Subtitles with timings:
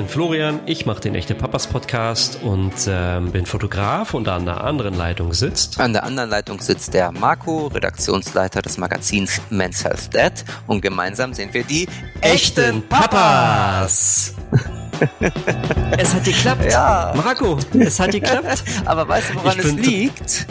[0.00, 4.64] bin Florian, ich mache den Echte Papas Podcast und ähm, bin Fotograf und an der
[4.64, 5.78] anderen Leitung sitzt.
[5.78, 11.34] An der anderen Leitung sitzt der Marco, Redaktionsleiter des Magazins Men's Health Dad und gemeinsam
[11.34, 11.86] sind wir die
[12.22, 14.32] echten Papas.
[15.98, 16.64] es hat geklappt.
[16.64, 17.12] Ja.
[17.14, 18.64] Marco, es hat geklappt.
[18.86, 20.46] Aber weißt du, woran Ich es liegt?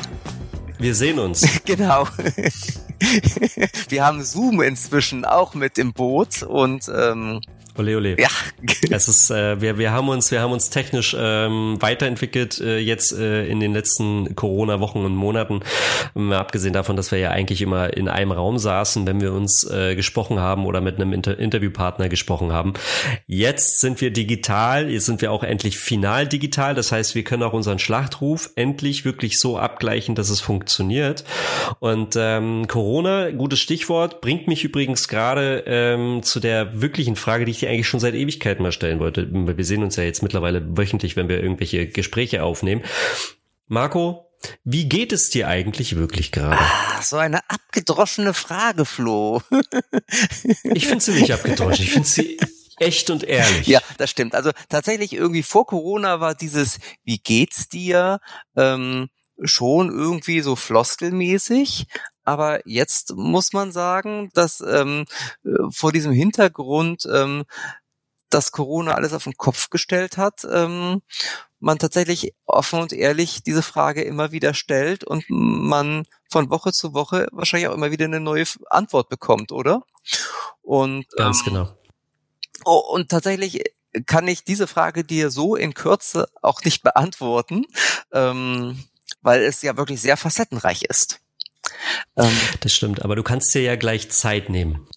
[0.77, 1.41] Wir sehen uns.
[1.65, 2.07] Genau.
[3.87, 7.41] Wir haben Zoom inzwischen auch mit im Boot und ähm,
[7.79, 8.19] Ole, ole.
[8.19, 8.27] ja,
[8.91, 13.13] Es ist, äh, wir, wir haben uns, wir haben uns technisch ähm, weiterentwickelt äh, jetzt
[13.13, 15.61] äh, in den letzten Corona-Wochen und Monaten.
[16.15, 19.63] Ähm, abgesehen davon, dass wir ja eigentlich immer in einem Raum saßen, wenn wir uns
[19.69, 22.73] äh, gesprochen haben oder mit einem Inter Interviewpartner gesprochen haben.
[23.27, 26.75] Jetzt sind wir digital, jetzt sind wir auch endlich final digital.
[26.75, 31.23] Das heißt, wir können auch unseren Schlachtruf endlich wirklich so abgleichen, dass es funktioniert.
[31.79, 37.51] Und ähm, Corona, gutes Stichwort, bringt mich übrigens gerade ähm, zu der wirklichen Frage, die
[37.51, 39.27] ich dir eigentlich schon seit Ewigkeiten mal stellen wollte.
[39.31, 42.83] Wir sehen uns ja jetzt mittlerweile wöchentlich, wenn wir irgendwelche Gespräche aufnehmen.
[43.67, 44.29] Marco,
[44.63, 46.57] wie geht es dir eigentlich wirklich gerade?
[46.59, 49.41] Ach, so eine abgedroschene Frage, Flo.
[50.63, 51.83] Ich finde sie nicht abgedroschen.
[51.83, 52.39] Ich finde sie
[52.77, 53.67] echt und ehrlich.
[53.67, 54.35] Ja, das stimmt.
[54.35, 58.19] Also tatsächlich irgendwie vor Corona war dieses Wie geht's dir
[58.55, 59.09] ähm,
[59.43, 61.87] schon irgendwie so floskelmäßig.
[62.29, 65.05] Aber jetzt muss man sagen, dass ähm,
[65.43, 67.45] äh, vor diesem Hintergrund, ähm,
[68.29, 71.01] dass Corona alles auf den Kopf gestellt hat, ähm,
[71.59, 76.93] man tatsächlich offen und ehrlich diese Frage immer wieder stellt und man von Woche zu
[76.93, 79.81] Woche wahrscheinlich auch immer wieder eine neue Antwort bekommt, oder?
[80.61, 81.73] Und Ganz ähm, genau.
[82.63, 83.63] Oh, und tatsächlich
[84.05, 87.65] kann ich diese Frage dir so in Kürze auch nicht beantworten,
[88.13, 88.83] ähm,
[89.23, 91.21] weil es ja wirklich sehr facettenreich ist.
[92.17, 92.31] Ähm,
[92.61, 93.03] Das stimmt.
[93.03, 94.87] Aber du kannst dir ja gleich Zeit nehmen.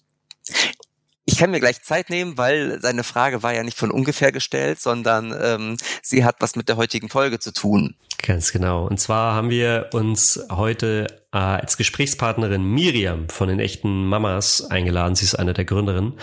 [1.25, 4.81] ich kann mir gleich Zeit nehmen, weil seine Frage war ja nicht von ungefähr gestellt,
[4.81, 7.95] sondern ähm, sie hat was mit der heutigen Folge zu tun.
[8.25, 8.85] Ganz genau.
[8.87, 15.15] Und zwar haben wir uns heute äh, als Gesprächspartnerin Miriam von den echten Mamas eingeladen.
[15.15, 16.13] Sie ist eine der Gründerinnen.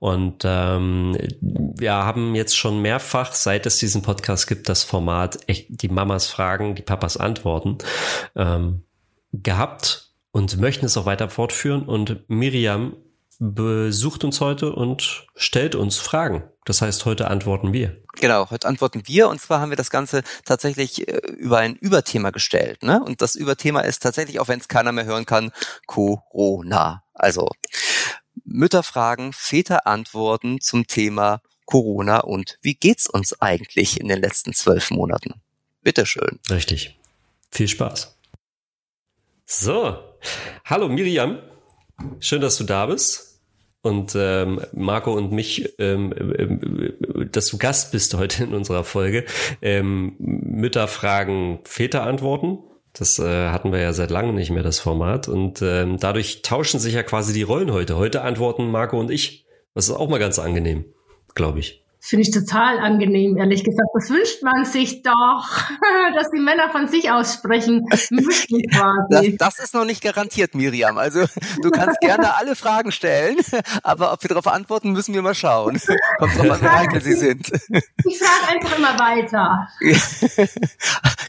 [0.00, 5.66] Und ähm, wir haben jetzt schon mehrfach, seit es diesen Podcast gibt, das Format echt,
[5.68, 7.78] die Mamas fragen, die Papas antworten
[8.34, 8.82] ähm,
[9.42, 11.82] gehabt und möchten es auch weiter fortführen.
[11.82, 12.96] Und Miriam
[13.38, 16.44] besucht uns heute und stellt uns Fragen.
[16.64, 18.02] Das heißt, heute antworten wir.
[18.14, 22.30] Genau, heute antworten wir und zwar haben wir das Ganze tatsächlich äh, über ein Überthema
[22.30, 22.82] gestellt.
[22.82, 23.02] Ne?
[23.02, 25.52] Und das Überthema ist tatsächlich, auch wenn es keiner mehr hören kann,
[25.86, 27.04] Corona.
[27.12, 27.50] Also
[28.44, 34.54] Mütter fragen, Väter antworten zum Thema Corona und wie geht's uns eigentlich in den letzten
[34.54, 35.34] zwölf Monaten?
[35.82, 36.40] Bitteschön.
[36.48, 36.98] Richtig.
[37.50, 38.15] Viel Spaß.
[39.48, 39.94] So,
[40.64, 41.38] hallo Miriam.
[42.18, 43.40] Schön, dass du da bist.
[43.80, 49.24] Und ähm, Marco und mich, ähm, ähm, dass du Gast bist heute in unserer Folge.
[49.62, 52.58] Ähm, Mütter fragen, Väter antworten.
[52.92, 55.28] Das äh, hatten wir ja seit langem nicht mehr, das Format.
[55.28, 57.94] Und ähm, dadurch tauschen sich ja quasi die Rollen heute.
[57.94, 59.46] Heute antworten Marco und ich.
[59.74, 60.86] Das ist auch mal ganz angenehm,
[61.36, 61.85] glaube ich.
[62.08, 63.88] Finde ich total angenehm, ehrlich gesagt.
[63.94, 65.44] Das wünscht man sich doch,
[66.14, 68.80] dass die Männer von sich aussprechen müssen Das,
[69.10, 69.36] quasi.
[69.36, 70.98] das ist noch nicht garantiert, Miriam.
[70.98, 71.24] Also
[71.62, 73.38] du kannst gerne alle Fragen stellen,
[73.82, 75.80] aber ob wir darauf antworten, müssen wir mal schauen.
[76.18, 77.50] Kommt drauf an, wie heikel sie sind.
[78.04, 79.68] Ich frage einfach immer weiter.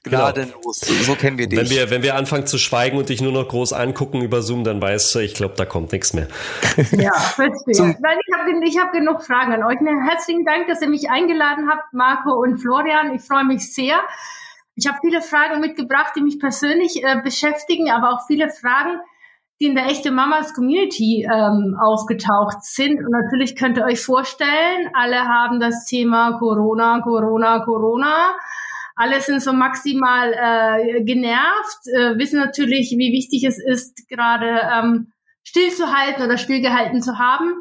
[0.03, 1.57] Gnadenlos, so, so kennen wir dich.
[1.59, 4.63] Wenn wir, wenn wir anfangen zu schweigen und dich nur noch groß angucken über Zoom,
[4.63, 6.27] dann weißt du, ich glaube, da kommt nichts mehr.
[6.91, 7.73] Ja, verstehe.
[7.73, 9.79] Zum- Nein, ich habe ich hab genug Fragen an euch.
[9.81, 13.13] Ne, Herzlichen Dank, dass ihr mich eingeladen habt, Marco und Florian.
[13.13, 13.99] Ich freue mich sehr.
[14.75, 18.99] Ich habe viele Fragen mitgebracht, die mich persönlich äh, beschäftigen, aber auch viele Fragen,
[19.59, 22.99] die in der echte Mamas Community ähm, aufgetaucht sind.
[22.99, 28.35] Und natürlich könnt ihr euch vorstellen, alle haben das Thema Corona, Corona, Corona.
[28.95, 35.11] Alle sind so maximal äh, genervt, äh, wissen natürlich, wie wichtig es ist, gerade ähm,
[35.43, 37.55] stillzuhalten oder stillgehalten zu haben.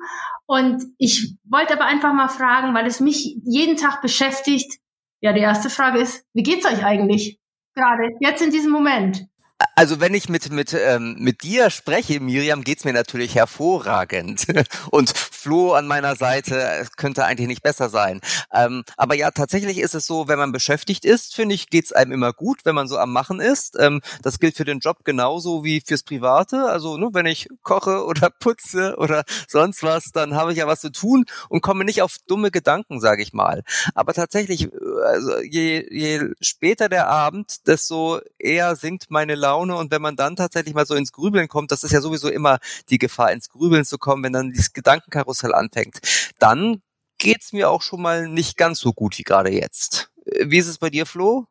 [0.46, 4.78] Und ich wollte aber einfach mal fragen, weil es mich jeden Tag beschäftigt.
[5.20, 7.40] Ja, die erste Frage ist, wie geht's euch eigentlich?
[7.74, 9.26] Gerade jetzt in diesem Moment.
[9.74, 14.46] Also wenn ich mit mit ähm, mit dir spreche, Miriam, geht's mir natürlich hervorragend.
[14.90, 18.20] Und Flo an meiner Seite könnte eigentlich nicht besser sein.
[18.52, 22.12] Ähm, aber ja, tatsächlich ist es so, wenn man beschäftigt ist, finde ich, geht's einem
[22.12, 23.76] immer gut, wenn man so am Machen ist.
[23.78, 26.66] Ähm, das gilt für den Job genauso wie fürs Private.
[26.66, 30.80] Also nur wenn ich koche oder putze oder sonst was, dann habe ich ja was
[30.80, 33.62] zu tun und komme nicht auf dumme Gedanken, sage ich mal.
[33.94, 34.68] Aber tatsächlich,
[35.04, 40.36] also je, je später der Abend, desto eher sinkt meine Laune und wenn man dann
[40.36, 42.58] tatsächlich mal so ins Grübeln kommt, das ist ja sowieso immer
[42.90, 45.98] die Gefahr, ins Grübeln zu kommen, wenn dann dieses Gedankenkarussell anfängt,
[46.38, 46.82] dann
[47.18, 50.10] geht's mir auch schon mal nicht ganz so gut wie gerade jetzt.
[50.26, 51.46] Äh, wie ist es bei dir, Flo?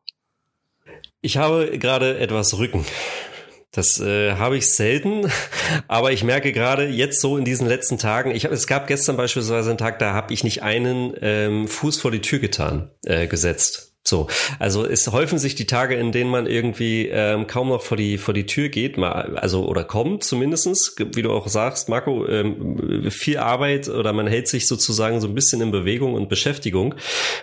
[1.20, 2.84] Ich habe gerade etwas Rücken.
[3.72, 5.30] Das äh, habe ich selten,
[5.88, 9.16] aber ich merke gerade jetzt so in diesen letzten Tagen, ich hab, es gab gestern
[9.16, 13.26] beispielsweise einen Tag, da habe ich nicht einen ähm, Fuß vor die Tür getan, äh,
[13.26, 13.95] gesetzt.
[14.06, 17.96] So, also es häufen sich die Tage, in denen man irgendwie ähm, kaum noch vor
[17.96, 22.26] die vor die Tür geht, mal, also oder kommt zumindestens, wie du auch sagst, Marco,
[22.26, 26.94] ähm, viel Arbeit oder man hält sich sozusagen so ein bisschen in Bewegung und Beschäftigung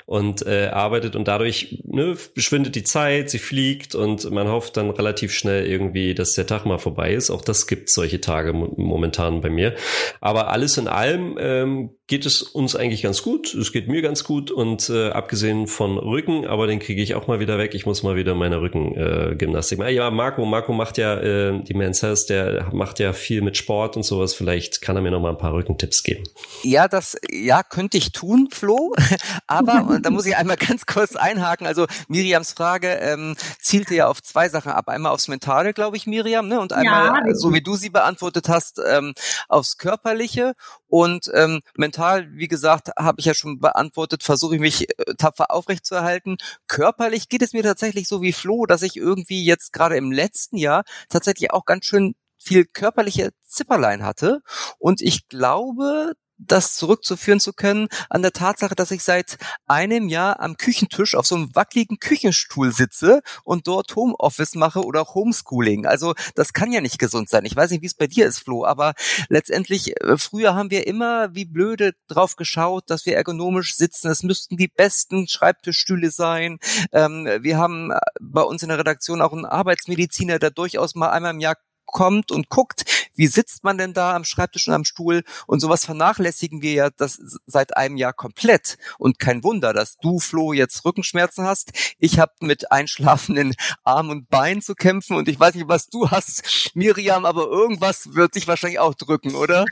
[0.05, 4.89] und äh, arbeitet und dadurch ne, beschwindet die Zeit, sie fliegt und man hofft dann
[4.89, 7.29] relativ schnell irgendwie, dass der Tag mal vorbei ist.
[7.29, 9.75] Auch das gibt solche Tage momentan bei mir.
[10.21, 13.53] Aber alles in allem ähm, geht es uns eigentlich ganz gut.
[13.53, 17.25] Es geht mir ganz gut und äh, abgesehen von Rücken aber den kriege ich auch
[17.25, 17.73] mal wieder weg.
[17.73, 19.95] Ich muss mal wieder meine Rückengymnastik machen.
[19.95, 23.97] Ja, Marco, Marco macht ja, äh, die Men's Health, der macht ja viel mit Sport
[23.97, 24.35] und sowas.
[24.35, 26.23] Vielleicht kann er mir noch mal ein paar Rückentipps geben.
[26.61, 28.93] Ja, das, ja, könnte ich tun, Flo.
[29.47, 31.65] aber da muss ich einmal ganz kurz einhaken.
[31.65, 34.89] Also Miriams Frage ähm, zielte ja auf zwei Sachen ab.
[34.89, 36.59] Einmal aufs Mentale, glaube ich, Miriam, ne?
[36.59, 39.15] Und einmal, ja, so wie du sie beantwortet hast, ähm,
[39.49, 40.53] aufs Körperliche.
[40.87, 45.49] Und ähm, mental, wie gesagt, habe ich ja schon beantwortet, versuche ich mich äh, tapfer
[45.49, 46.37] aufrechtzuerhalten.
[46.67, 50.57] Körperlich geht es mir tatsächlich so wie Flo, dass ich irgendwie jetzt gerade im letzten
[50.57, 54.41] Jahr tatsächlich auch ganz schön viel körperliche Zipperlein hatte.
[54.79, 59.37] Und ich glaube, das zurückzuführen zu können an der Tatsache, dass ich seit
[59.67, 65.05] einem Jahr am Küchentisch auf so einem wackeligen Küchenstuhl sitze und dort Homeoffice mache oder
[65.05, 65.85] Homeschooling.
[65.85, 67.45] Also das kann ja nicht gesund sein.
[67.45, 68.93] Ich weiß nicht, wie es bei dir ist, Flo, aber
[69.29, 74.09] letztendlich, äh, früher haben wir immer wie blöde drauf geschaut, dass wir ergonomisch sitzen.
[74.09, 76.57] Es müssten die besten Schreibtischstühle sein.
[76.91, 81.09] Ähm, wir haben äh, bei uns in der Redaktion auch einen Arbeitsmediziner, der durchaus mal
[81.09, 81.55] einmal im Jahr
[81.93, 82.83] kommt und guckt,
[83.15, 86.89] wie sitzt man denn da am Schreibtisch und am Stuhl und sowas vernachlässigen wir ja
[86.89, 91.95] das seit einem Jahr komplett und kein Wunder, dass du Flo jetzt Rückenschmerzen hast.
[91.99, 93.53] Ich habe mit einschlafenden
[93.83, 98.13] Arm und Bein zu kämpfen und ich weiß nicht, was du hast, Miriam, aber irgendwas
[98.15, 99.65] wird sich wahrscheinlich auch drücken, oder?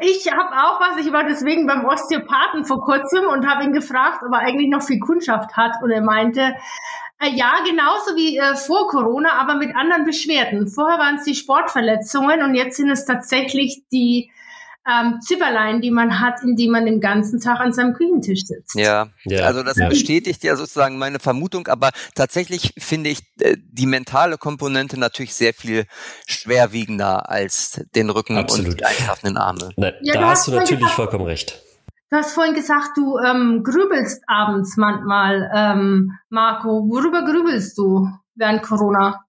[0.00, 1.04] Ich habe auch was.
[1.04, 4.82] Ich war deswegen beim Osteopathen vor kurzem und habe ihn gefragt, ob er eigentlich noch
[4.82, 5.76] viel Kundschaft hat.
[5.82, 6.54] Und er meinte,
[7.24, 10.68] ja, genauso wie äh, vor Corona, aber mit anderen Beschwerden.
[10.68, 14.30] Vorher waren es die Sportverletzungen und jetzt sind es tatsächlich die
[14.88, 18.76] ähm, Zipperlein, die man hat, indem man den ganzen Tag an seinem Küchentisch sitzt.
[18.76, 19.44] Ja, ja.
[19.44, 19.88] also das ja.
[19.88, 25.54] bestätigt ja sozusagen meine Vermutung, aber tatsächlich finde ich äh, die mentale Komponente natürlich sehr
[25.54, 25.86] viel
[26.26, 28.72] schwerwiegender als den Rücken Absolut.
[28.72, 29.70] und die einschlafenden Arme.
[29.76, 31.62] Na, ja, da hast du natürlich vollkommen recht.
[32.08, 36.88] Du hast vorhin gesagt, du ähm, grübelst abends manchmal, ähm, Marco.
[36.88, 39.26] Worüber grübelst du während Corona?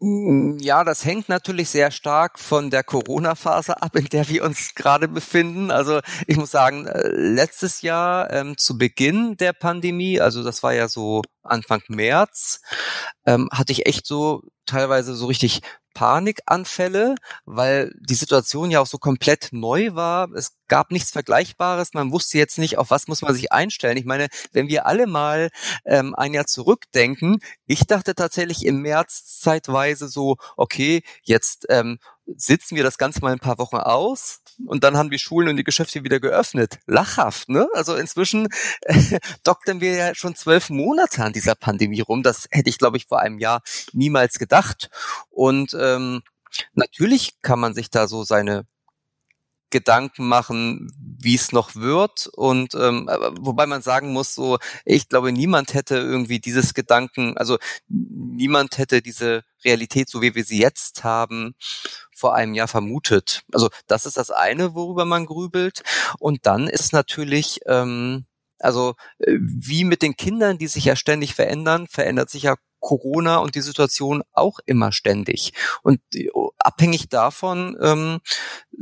[0.00, 4.74] Mm, ja, das hängt natürlich sehr stark von der Corona-Phase ab, in der wir uns
[4.74, 5.70] gerade befinden.
[5.70, 10.74] Also ich muss sagen, äh, letztes Jahr ähm, zu Beginn der Pandemie, also das war
[10.74, 12.60] ja so Anfang März,
[13.24, 15.62] ähm, hatte ich echt so teilweise so richtig
[15.96, 17.14] Panikanfälle,
[17.46, 20.30] weil die Situation ja auch so komplett neu war.
[20.32, 21.94] Es gab nichts Vergleichbares.
[21.94, 23.96] Man wusste jetzt nicht, auf was muss man sich einstellen.
[23.96, 25.48] Ich meine, wenn wir alle mal
[25.86, 31.98] ähm, ein Jahr zurückdenken, ich dachte tatsächlich im März zeitweise so, okay, jetzt ähm,
[32.34, 35.56] sitzen wir das Ganze mal ein paar Wochen aus und dann haben die Schulen und
[35.56, 36.78] die Geschäfte wieder geöffnet.
[36.86, 37.68] Lachhaft, ne?
[37.74, 38.48] Also inzwischen
[38.82, 42.22] äh, doktern wir ja schon zwölf Monate an dieser Pandemie rum.
[42.22, 44.90] Das hätte ich, glaube ich, vor einem Jahr niemals gedacht.
[45.30, 46.22] Und ähm,
[46.74, 48.66] natürlich kann man sich da so seine
[49.70, 52.28] Gedanken machen, wie es noch wird.
[52.34, 53.08] Und ähm,
[53.40, 57.58] wobei man sagen muss, so, ich glaube, niemand hätte irgendwie dieses Gedanken, also
[57.88, 61.54] niemand hätte diese Realität, so wie wir sie jetzt haben,
[62.14, 63.42] vor einem Jahr vermutet.
[63.52, 65.82] Also das ist das eine, worüber man grübelt.
[66.18, 68.26] Und dann ist natürlich, ähm,
[68.58, 73.38] also äh, wie mit den Kindern, die sich ja ständig verändern, verändert sich ja Corona
[73.38, 75.52] und die Situation auch immer ständig.
[75.82, 76.00] Und
[76.32, 78.20] oh, abhängig davon ähm,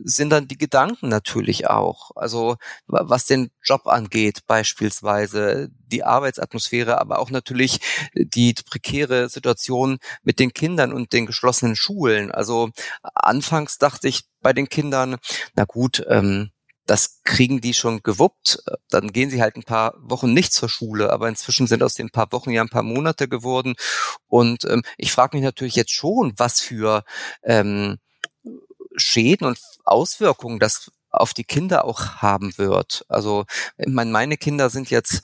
[0.04, 2.10] sind dann die Gedanken natürlich auch.
[2.16, 7.80] Also was den Job angeht beispielsweise, die Arbeitsatmosphäre, aber auch natürlich
[8.14, 12.32] die prekäre Situation mit den Kindern und den geschlossenen Schulen.
[12.32, 12.70] Also
[13.02, 15.16] anfangs dachte ich bei den Kindern,
[15.54, 16.50] na gut, ähm,
[16.86, 18.62] das kriegen die schon gewuppt.
[18.90, 22.10] Dann gehen sie halt ein paar Wochen nicht zur Schule, aber inzwischen sind aus den
[22.10, 23.74] paar Wochen ja ein paar Monate geworden.
[24.26, 27.04] Und ähm, ich frage mich natürlich jetzt schon, was für
[27.42, 27.98] ähm,
[28.96, 33.04] Schäden und Auswirkungen das auf die Kinder auch haben wird.
[33.08, 33.44] Also
[33.78, 35.22] meine, meine Kinder sind jetzt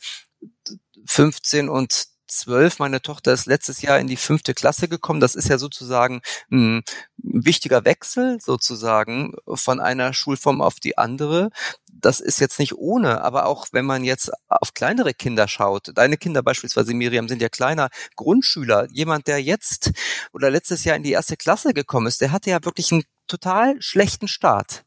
[1.07, 2.78] 15 und zwölf.
[2.78, 5.20] Meine Tochter ist letztes Jahr in die fünfte Klasse gekommen.
[5.20, 6.82] Das ist ja sozusagen ein
[7.18, 11.50] wichtiger Wechsel sozusagen von einer Schulform auf die andere.
[11.92, 16.16] das ist jetzt nicht ohne, aber auch wenn man jetzt auf kleinere Kinder schaut, deine
[16.16, 19.92] Kinder beispielsweise, Miriam, sind ja kleiner Grundschüler, jemand, der jetzt
[20.32, 23.76] oder letztes Jahr in die erste Klasse gekommen ist, der hatte ja wirklich einen total
[23.80, 24.84] schlechten Start.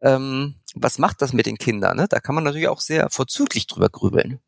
[0.00, 1.96] Ähm, was macht das mit den Kindern?
[1.96, 2.06] Ne?
[2.08, 4.40] Da kann man natürlich auch sehr vorzüglich drüber grübeln.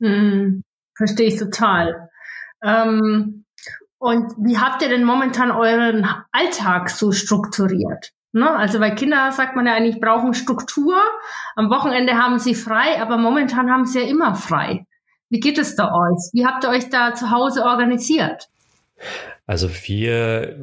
[0.00, 0.64] Hm,
[0.96, 2.08] verstehe ich total.
[2.62, 3.44] Ähm,
[3.98, 8.10] und wie habt ihr denn momentan euren Alltag so strukturiert?
[8.32, 8.50] Ne?
[8.50, 10.96] Also bei Kindern sagt man ja eigentlich, brauchen Struktur.
[11.54, 14.86] Am Wochenende haben sie frei, aber momentan haben sie ja immer frei.
[15.30, 16.30] Wie geht es da euch?
[16.32, 18.48] Wie habt ihr euch da zu Hause organisiert?
[19.46, 20.56] Also wir,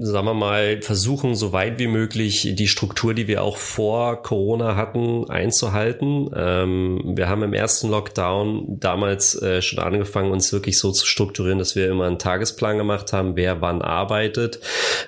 [0.00, 4.74] sagen wir mal, versuchen so weit wie möglich die Struktur, die wir auch vor Corona
[4.74, 6.30] hatten, einzuhalten.
[6.34, 11.60] Ähm, wir haben im ersten Lockdown damals äh, schon angefangen, uns wirklich so zu strukturieren,
[11.60, 14.58] dass wir immer einen Tagesplan gemacht haben, wer wann arbeitet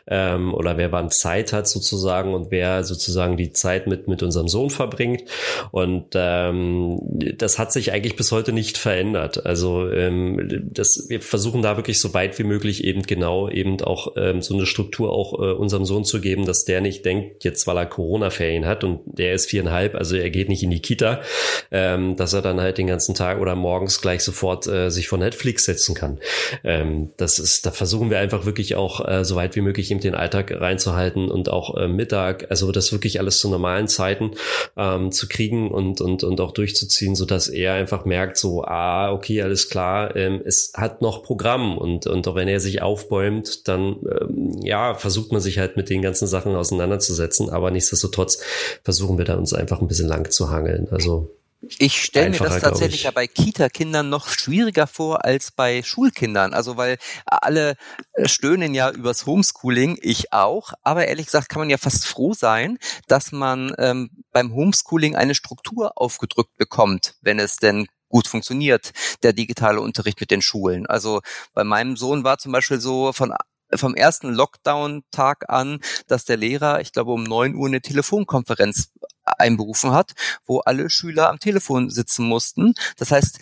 [0.06, 4.46] ähm, oder wer wann Zeit hat sozusagen und wer sozusagen die Zeit mit, mit unserem
[4.46, 5.24] Sohn verbringt.
[5.72, 7.00] Und ähm,
[7.38, 9.44] das hat sich eigentlich bis heute nicht verändert.
[9.44, 13.80] Also ähm, das, wir versuchen da wirklich so weit wie möglich möglich eben genau eben
[13.80, 17.44] auch ähm, so eine Struktur auch äh, unserem Sohn zu geben, dass der nicht denkt,
[17.44, 20.80] jetzt weil er Corona-Ferien hat und der ist viereinhalb, also er geht nicht in die
[20.80, 21.22] Kita,
[21.70, 25.18] ähm, dass er dann halt den ganzen Tag oder morgens gleich sofort äh, sich vor
[25.18, 26.18] Netflix setzen kann.
[26.62, 30.00] Ähm, das ist, da versuchen wir einfach wirklich auch äh, so weit wie möglich eben
[30.00, 34.32] den Alltag reinzuhalten und auch äh, Mittag, also das wirklich alles zu normalen Zeiten
[34.76, 39.42] ähm, zu kriegen und, und, und auch durchzuziehen, so er einfach merkt, so, ah, okay,
[39.42, 44.00] alles klar, ähm, es hat noch Programm und, und auch wenn er sich aufbäumt, dann
[44.20, 47.50] ähm, ja, versucht man sich halt mit den ganzen Sachen auseinanderzusetzen.
[47.50, 48.42] Aber nichtsdestotrotz
[48.82, 50.88] versuchen wir da uns einfach ein bisschen lang zu hangeln.
[50.90, 51.32] Also
[51.78, 56.52] ich stelle mir das tatsächlich ja bei Kita-Kindern noch schwieriger vor als bei Schulkindern.
[56.52, 57.76] Also weil alle
[58.24, 60.72] stöhnen ja übers Homeschooling, ich auch.
[60.82, 65.36] Aber ehrlich gesagt kann man ja fast froh sein, dass man ähm, beim Homeschooling eine
[65.36, 68.92] Struktur aufgedrückt bekommt, wenn es denn gut funktioniert,
[69.24, 70.86] der digitale Unterricht mit den Schulen.
[70.86, 71.20] Also
[71.54, 73.34] bei meinem Sohn war zum Beispiel so von
[73.74, 78.92] vom ersten Lockdown-Tag an, dass der Lehrer, ich glaube, um neun Uhr eine Telefonkonferenz
[79.24, 80.12] einberufen hat,
[80.44, 82.74] wo alle Schüler am Telefon sitzen mussten.
[82.96, 83.38] Das heißt,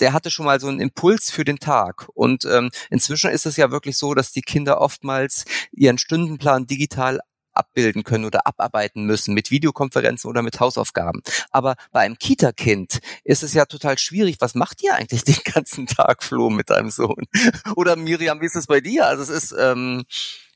[0.00, 2.08] der hatte schon mal so einen Impuls für den Tag.
[2.14, 7.20] Und ähm, inzwischen ist es ja wirklich so, dass die Kinder oftmals ihren Stundenplan digital
[7.56, 11.22] abbilden können oder abarbeiten müssen mit Videokonferenzen oder mit Hausaufgaben.
[11.50, 14.36] Aber bei einem Kita-Kind ist es ja total schwierig.
[14.40, 17.26] Was macht ihr eigentlich den ganzen Tag, Flo, mit deinem Sohn?
[17.76, 19.06] Oder Miriam, wie ist es bei dir?
[19.06, 20.04] Also es ist ähm,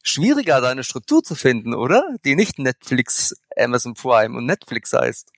[0.02, 2.04] schwieriger, deine Struktur zu finden, oder?
[2.24, 5.30] Die nicht Netflix, Amazon Prime und Netflix heißt.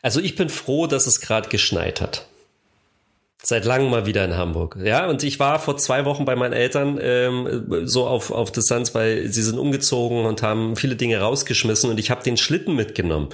[0.00, 2.26] Also ich bin froh, dass es gerade geschneit hat.
[3.44, 4.78] Seit langem mal wieder in Hamburg.
[4.82, 8.94] Ja, und ich war vor zwei Wochen bei meinen Eltern ähm, so auf, auf Distanz,
[8.94, 13.30] weil sie sind umgezogen und haben viele Dinge rausgeschmissen und ich habe den Schlitten mitgenommen,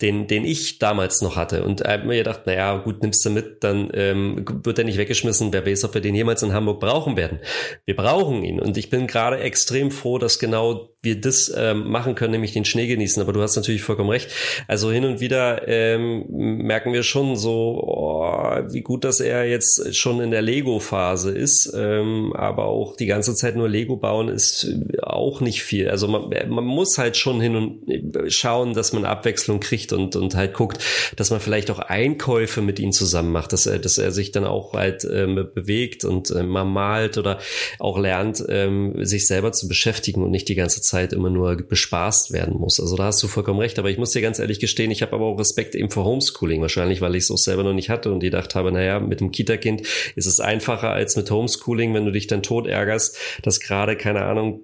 [0.00, 1.62] den, den ich damals noch hatte.
[1.62, 5.52] Und habe mir gedacht, naja, gut, nimmst du mit, dann ähm, wird er nicht weggeschmissen.
[5.52, 7.40] Wer weiß, ob wir den jemals in Hamburg brauchen werden.
[7.84, 8.60] Wir brauchen ihn.
[8.60, 12.66] Und ich bin gerade extrem froh, dass genau wir das ähm, machen können, nämlich den
[12.66, 13.22] Schnee genießen.
[13.22, 14.30] Aber du hast natürlich vollkommen recht.
[14.68, 19.96] Also hin und wieder ähm, merken wir schon so, oh, wie gut, dass er jetzt
[19.96, 21.72] schon in der Lego-Phase ist.
[21.74, 24.68] Ähm, aber auch die ganze Zeit nur Lego bauen ist
[25.02, 25.88] auch nicht viel.
[25.88, 30.34] Also man, man muss halt schon hin und schauen, dass man Abwechslung kriegt und, und
[30.34, 30.84] halt guckt,
[31.16, 34.44] dass man vielleicht auch Einkäufe mit ihm zusammen macht, dass er, dass er sich dann
[34.44, 37.38] auch halt ähm, bewegt und äh, mal malt oder
[37.78, 41.56] auch lernt, ähm, sich selber zu beschäftigen und nicht die ganze Zeit Zeit immer nur
[41.56, 42.80] bespaßt werden muss.
[42.80, 45.14] Also da hast du vollkommen recht, aber ich muss dir ganz ehrlich gestehen, ich habe
[45.14, 48.12] aber auch Respekt eben vor Homeschooling, wahrscheinlich, weil ich es auch selber noch nicht hatte
[48.12, 49.82] und gedacht habe, naja, mit dem Kita-Kind
[50.16, 54.22] ist es einfacher als mit Homeschooling, wenn du dich dann tot ärgerst, dass gerade, keine
[54.22, 54.60] Ahnung,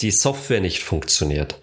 [0.00, 1.60] die Software nicht funktioniert.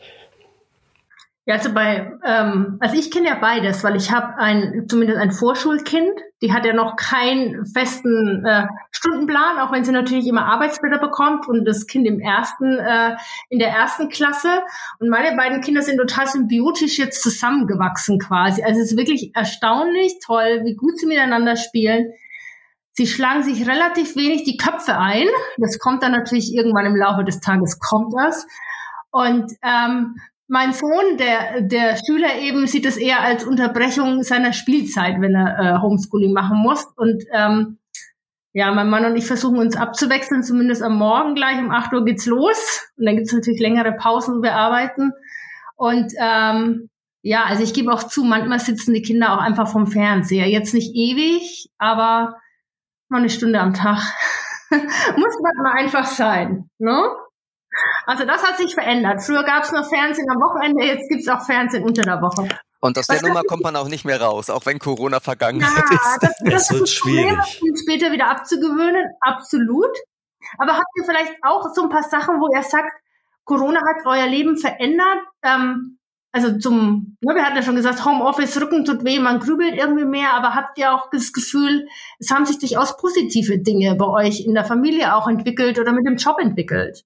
[1.45, 5.31] Ja, also bei, ähm, also ich kenne ja beides, weil ich habe ein, zumindest ein
[5.31, 10.99] Vorschulkind, die hat ja noch keinen festen äh, Stundenplan, auch wenn sie natürlich immer Arbeitsbilder
[10.99, 13.17] bekommt und das Kind im ersten, äh,
[13.49, 14.61] in der ersten Klasse.
[14.99, 18.63] Und meine beiden Kinder sind total symbiotisch jetzt zusammengewachsen quasi.
[18.63, 22.13] Also es ist wirklich erstaunlich toll, wie gut sie miteinander spielen.
[22.93, 25.27] Sie schlagen sich relativ wenig die Köpfe ein.
[25.57, 28.47] Das kommt dann natürlich irgendwann im Laufe des Tages, kommt das.
[29.11, 30.15] Und ähm,
[30.53, 35.57] mein Sohn, der, der Schüler eben, sieht es eher als Unterbrechung seiner Spielzeit, wenn er
[35.57, 36.85] äh, Homeschooling machen muss.
[36.95, 37.79] Und ähm,
[38.53, 42.05] ja, mein Mann und ich versuchen uns abzuwechseln, zumindest am Morgen gleich um 8 Uhr
[42.05, 42.87] geht's los.
[42.97, 45.11] Und dann gibt's natürlich längere Pausen, wo wir arbeiten.
[45.75, 46.87] Und ähm,
[47.23, 50.47] ja, also ich gebe auch zu, manchmal sitzen die Kinder auch einfach vom Fernseher.
[50.47, 52.37] Jetzt nicht ewig, aber
[53.09, 54.03] mal eine Stunde am Tag.
[54.69, 56.69] Muss manchmal einfach sein.
[56.77, 57.09] Ne?
[58.05, 59.23] Also das hat sich verändert.
[59.23, 62.47] Früher gab es nur Fernsehen am Wochenende, jetzt gibt es auch Fernsehen unter der Woche.
[62.79, 65.85] Und aus Was der Nummer kommt man auch nicht mehr raus, auch wenn Corona Vergangenheit
[65.89, 66.17] ja, ist.
[66.21, 67.37] Das, das, das wird ist schwierig.
[67.37, 69.95] Problem, später wieder abzugewöhnen, absolut.
[70.57, 72.91] Aber habt ihr vielleicht auch so ein paar Sachen, wo ihr sagt,
[73.45, 75.19] Corona hat euer Leben verändert?
[75.43, 75.97] Ähm,
[76.33, 80.03] also zum, ne, wir hatten ja schon gesagt, Homeoffice, Rücken tut weh, man grübelt irgendwie
[80.03, 81.87] mehr, aber habt ihr auch das Gefühl,
[82.19, 86.07] es haben sich durchaus positive Dinge bei euch in der Familie auch entwickelt oder mit
[86.07, 87.05] dem Job entwickelt?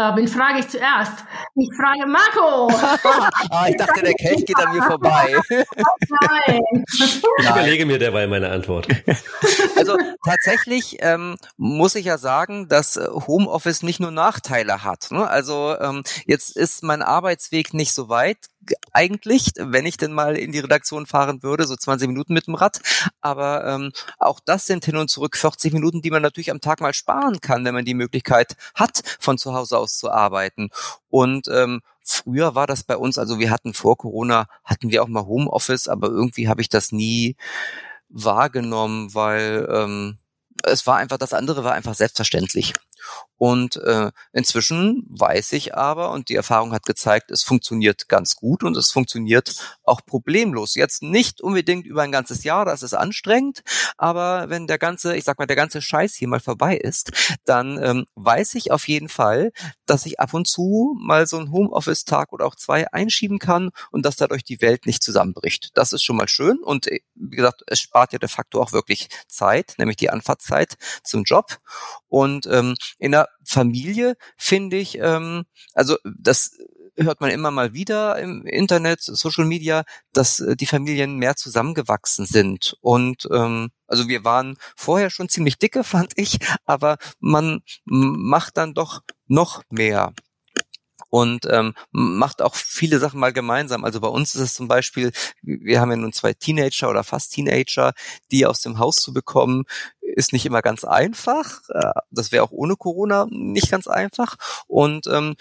[0.00, 1.24] Äh, wen frage ich zuerst?
[1.56, 2.68] Ich frage Marco.
[3.50, 5.36] ah, ich dachte, der Kelch geht an mir vorbei.
[5.50, 6.84] Nein.
[6.88, 8.88] Ich überlege mir derweil meine Antwort.
[9.76, 15.10] Also tatsächlich ähm, muss ich ja sagen, dass äh, Homeoffice nicht nur Nachteile hat.
[15.10, 15.26] Ne?
[15.26, 18.38] Also ähm, jetzt ist mein Arbeitsweg nicht so weit
[18.92, 22.54] eigentlich, wenn ich denn mal in die Redaktion fahren würde, so 20 Minuten mit dem
[22.54, 22.80] Rad.
[23.20, 26.80] Aber ähm, auch das sind hin und zurück 40 Minuten, die man natürlich am Tag
[26.80, 30.70] mal sparen kann, wenn man die Möglichkeit hat, von zu Hause aus zu arbeiten.
[31.08, 35.08] Und ähm, früher war das bei uns, also wir hatten vor Corona, hatten wir auch
[35.08, 37.36] mal Homeoffice, aber irgendwie habe ich das nie
[38.08, 40.18] wahrgenommen, weil ähm,
[40.64, 42.74] es war einfach, das andere war einfach selbstverständlich.
[43.40, 48.62] Und äh, inzwischen weiß ich aber, und die Erfahrung hat gezeigt, es funktioniert ganz gut
[48.62, 50.74] und es funktioniert auch problemlos.
[50.74, 53.62] Jetzt nicht unbedingt über ein ganzes Jahr, das ist anstrengend,
[53.96, 57.12] aber wenn der ganze, ich sag mal, der ganze Scheiß hier mal vorbei ist,
[57.46, 59.52] dann ähm, weiß ich auf jeden Fall,
[59.86, 64.04] dass ich ab und zu mal so einen Homeoffice-Tag oder auch zwei einschieben kann und
[64.04, 65.70] dass dadurch die Welt nicht zusammenbricht.
[65.72, 68.72] Das ist schon mal schön und äh, wie gesagt, es spart ja de facto auch
[68.72, 71.58] wirklich Zeit, nämlich die Anfahrtzeit zum Job.
[72.08, 75.44] Und ähm, in der Familie finde ich, ähm,
[75.74, 76.52] also das
[76.96, 82.26] hört man immer mal wieder im Internet, Social Media, dass äh, die Familien mehr zusammengewachsen
[82.26, 82.76] sind.
[82.80, 88.74] Und ähm, also wir waren vorher schon ziemlich dicke, fand ich, aber man macht dann
[88.74, 90.12] doch noch mehr
[91.10, 93.84] und ähm, macht auch viele Sachen mal gemeinsam.
[93.84, 97.32] Also bei uns ist es zum Beispiel, wir haben ja nun zwei Teenager oder fast
[97.32, 97.92] Teenager,
[98.30, 99.64] die aus dem Haus zu bekommen,
[100.00, 101.60] ist nicht immer ganz einfach.
[101.68, 104.36] Äh, das wäre auch ohne Corona nicht ganz einfach.
[104.66, 105.36] Und ähm,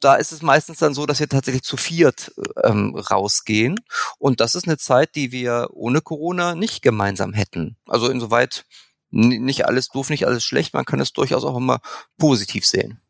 [0.00, 2.32] da ist es meistens dann so, dass wir tatsächlich zu viert
[2.64, 3.78] ähm, rausgehen.
[4.18, 7.76] Und das ist eine Zeit, die wir ohne Corona nicht gemeinsam hätten.
[7.86, 8.64] Also insoweit
[9.10, 10.72] nicht alles doof, nicht alles schlecht.
[10.72, 11.80] Man kann es durchaus auch immer
[12.16, 13.00] positiv sehen.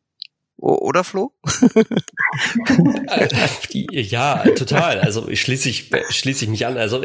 [0.60, 1.32] Oder Flo?
[3.72, 5.00] ja, total.
[5.00, 6.76] Also schließe ich, schließe ich mich an.
[6.76, 7.02] Also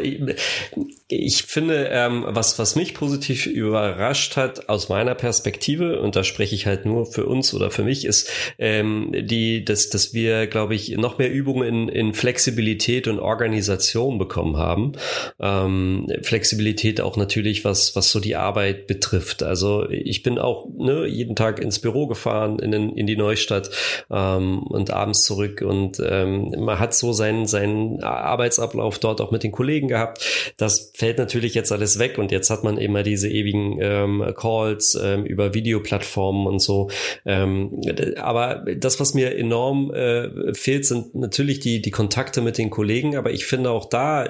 [1.08, 6.54] ich, finde, ähm, was, was mich positiv überrascht hat aus meiner Perspektive, und da spreche
[6.54, 10.74] ich halt nur für uns oder für mich, ist ähm, die, dass, dass wir, glaube
[10.74, 14.92] ich, noch mehr Übungen in, in Flexibilität und Organisation bekommen haben.
[15.40, 19.42] Ähm, Flexibilität auch natürlich, was, was so die Arbeit betrifft.
[19.42, 23.70] Also ich bin auch ne, jeden Tag ins Büro gefahren, in, in die Neustadt Stadt
[24.10, 29.42] ähm, und abends zurück und ähm, man hat so seinen, seinen Arbeitsablauf dort auch mit
[29.42, 30.52] den Kollegen gehabt.
[30.56, 34.98] Das fällt natürlich jetzt alles weg und jetzt hat man immer diese ewigen ähm, Calls
[35.00, 36.88] ähm, über Videoplattformen und so.
[37.26, 37.82] Ähm,
[38.16, 43.14] aber das, was mir enorm äh, fehlt, sind natürlich die, die Kontakte mit den Kollegen,
[43.14, 44.26] aber ich finde auch da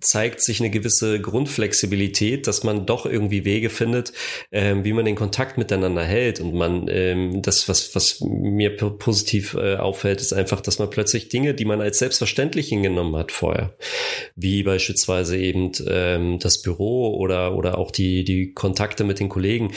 [0.00, 4.12] zeigt sich eine gewisse Grundflexibilität, dass man doch irgendwie Wege findet,
[4.52, 6.40] ähm, wie man den Kontakt miteinander hält.
[6.40, 11.28] Und man ähm, das, was, was mir positiv äh, auffällt, ist einfach, dass man plötzlich
[11.28, 13.76] Dinge, die man als selbstverständlich hingenommen hat vorher,
[14.36, 19.72] wie beispielsweise eben ähm, das Büro oder, oder auch die, die Kontakte mit den Kollegen,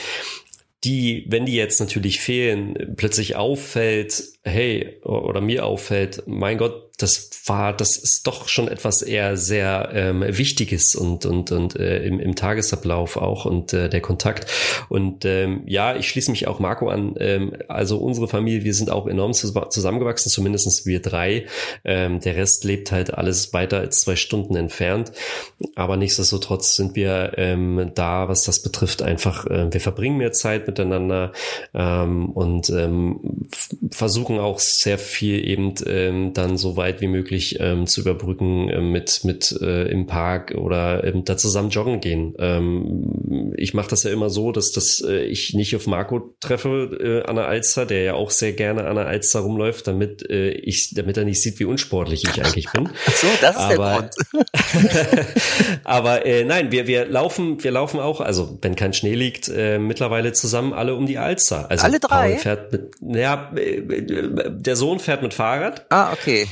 [0.84, 7.30] die, wenn die jetzt natürlich fehlen, plötzlich auffällt, hey, oder mir auffällt, mein Gott, das
[7.46, 12.20] war, das ist doch schon etwas eher sehr ähm, Wichtiges und und und äh, im,
[12.20, 14.46] im Tagesablauf auch und äh, der Kontakt.
[14.88, 17.14] Und ähm, ja, ich schließe mich auch Marco an.
[17.18, 21.46] Ähm, also unsere Familie, wir sind auch enorm zusammengewachsen, zumindestens wir drei.
[21.84, 25.12] Ähm, der Rest lebt halt alles weiter als zwei Stunden entfernt.
[25.74, 30.66] Aber nichtsdestotrotz sind wir ähm, da, was das betrifft, einfach, äh, wir verbringen mehr Zeit
[30.66, 31.32] miteinander
[31.74, 33.48] ähm, und ähm,
[33.90, 38.68] versuchen auch sehr viel eben ähm, dann so weit weit wie möglich ähm, zu überbrücken
[38.68, 42.34] äh, mit, mit äh, im Park oder ähm, da zusammen joggen gehen.
[42.38, 47.22] Ähm, ich mache das ja immer so, dass, dass äh, ich nicht auf Marco treffe
[47.24, 50.50] äh, an der Alster, der ja auch sehr gerne an der Alster rumläuft, damit äh,
[50.50, 52.88] ich, damit er nicht sieht, wie unsportlich ich eigentlich bin.
[53.22, 55.26] So, das ist aber, der Grund.
[55.84, 59.78] aber äh, nein, wir, wir laufen, wir laufen auch, also wenn kein Schnee liegt, äh,
[59.78, 61.70] mittlerweile zusammen alle um die Alster.
[61.70, 62.30] Also alle drei?
[62.30, 63.82] Paul fährt mit, ja, äh,
[64.50, 65.86] der Sohn fährt mit Fahrrad.
[65.90, 66.48] Ah, okay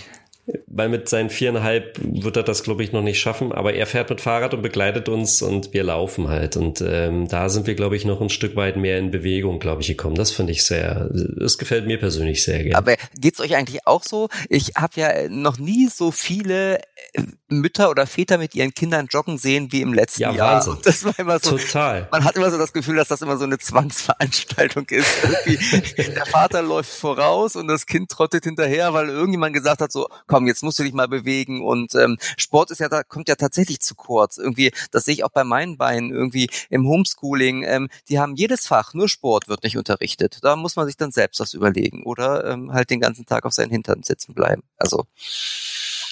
[0.66, 3.52] weil mit seinen viereinhalb wird er das, glaube ich, noch nicht schaffen.
[3.52, 6.56] Aber er fährt mit Fahrrad und begleitet uns und wir laufen halt.
[6.56, 9.82] Und ähm, da sind wir, glaube ich, noch ein Stück weit mehr in Bewegung, glaube
[9.82, 10.14] ich, gekommen.
[10.14, 12.76] Das finde ich sehr, das gefällt mir persönlich sehr gerne.
[12.76, 14.28] Aber geht's euch eigentlich auch so?
[14.48, 16.78] Ich habe ja noch nie so viele
[17.12, 20.56] äh, Mütter oder Väter mit ihren Kindern joggen sehen wie im letzten ja, Jahr.
[20.56, 20.78] Wahnsinn.
[20.84, 21.56] Das war immer so.
[21.56, 22.08] Total.
[22.12, 25.08] Man hat immer so das Gefühl, dass das immer so eine Zwangsveranstaltung ist.
[25.98, 30.39] Der Vater läuft voraus und das Kind trottet hinterher, weil irgendjemand gesagt hat, so, komm,
[30.46, 31.64] jetzt musst du dich mal bewegen.
[31.64, 34.38] Und ähm, Sport ist ja da, kommt ja tatsächlich zu kurz.
[34.38, 37.64] Irgendwie, das sehe ich auch bei meinen Beinen, irgendwie im Homeschooling.
[37.64, 40.38] Ähm, die haben jedes Fach, nur Sport wird nicht unterrichtet.
[40.42, 42.05] Da muss man sich dann selbst was überlegen.
[42.05, 44.62] Oder ähm, halt den ganzen Tag auf seinen Hintern sitzen bleiben.
[44.76, 45.07] Also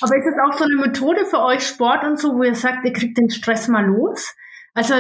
[0.01, 2.85] aber ist es auch so eine Methode für euch Sport und so, wo ihr sagt,
[2.85, 4.35] ihr kriegt den Stress mal los?
[4.79, 4.95] Also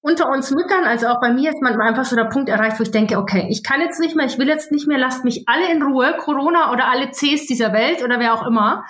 [0.00, 2.84] unter uns Müttern, also auch bei mir ist manchmal einfach so der Punkt erreicht, wo
[2.84, 5.44] ich denke, okay, ich kann jetzt nicht mehr, ich will jetzt nicht mehr, lasst mich
[5.46, 8.86] alle in Ruhe, Corona oder alle Cs dieser Welt oder wer auch immer.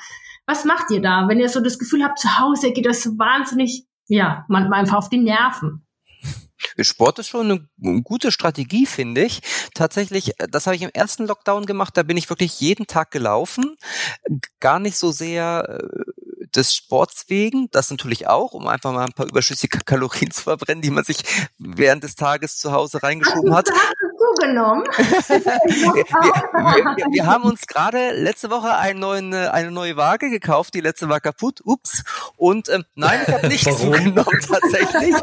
[0.46, 3.86] Was macht ihr da, wenn ihr so das Gefühl habt, zu Hause geht das wahnsinnig,
[4.06, 5.84] ja, manchmal einfach auf die Nerven?
[6.78, 9.40] Sport ist schon eine gute Strategie, finde ich.
[9.74, 13.76] Tatsächlich, das habe ich im ersten Lockdown gemacht, da bin ich wirklich jeden Tag gelaufen.
[14.60, 16.10] Gar nicht so sehr äh,
[16.56, 20.82] des Sports wegen, das natürlich auch, um einfach mal ein paar überschüssige Kalorien zu verbrennen,
[20.82, 21.18] die man sich
[21.58, 23.68] während des Tages zu Hause reingeschoben hat.
[24.36, 24.84] zugenommen.
[24.96, 30.74] wir, wir, wir, haben uns gerade letzte Woche einen neuen, äh, eine neue Waage gekauft.
[30.74, 31.60] Die letzte war kaputt.
[31.64, 32.04] Ups.
[32.36, 35.14] Und ähm, nein, ich habe nicht zugenommen tatsächlich.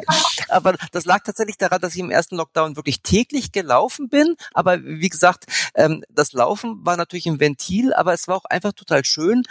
[0.50, 4.36] Aber das lag tatsächlich daran, dass ich im ersten Lockdown wirklich täglich gelaufen bin.
[4.54, 8.74] Aber wie gesagt, ähm, das Laufen war natürlich ein Ventil, aber es war auch einfach
[8.74, 9.44] total schön,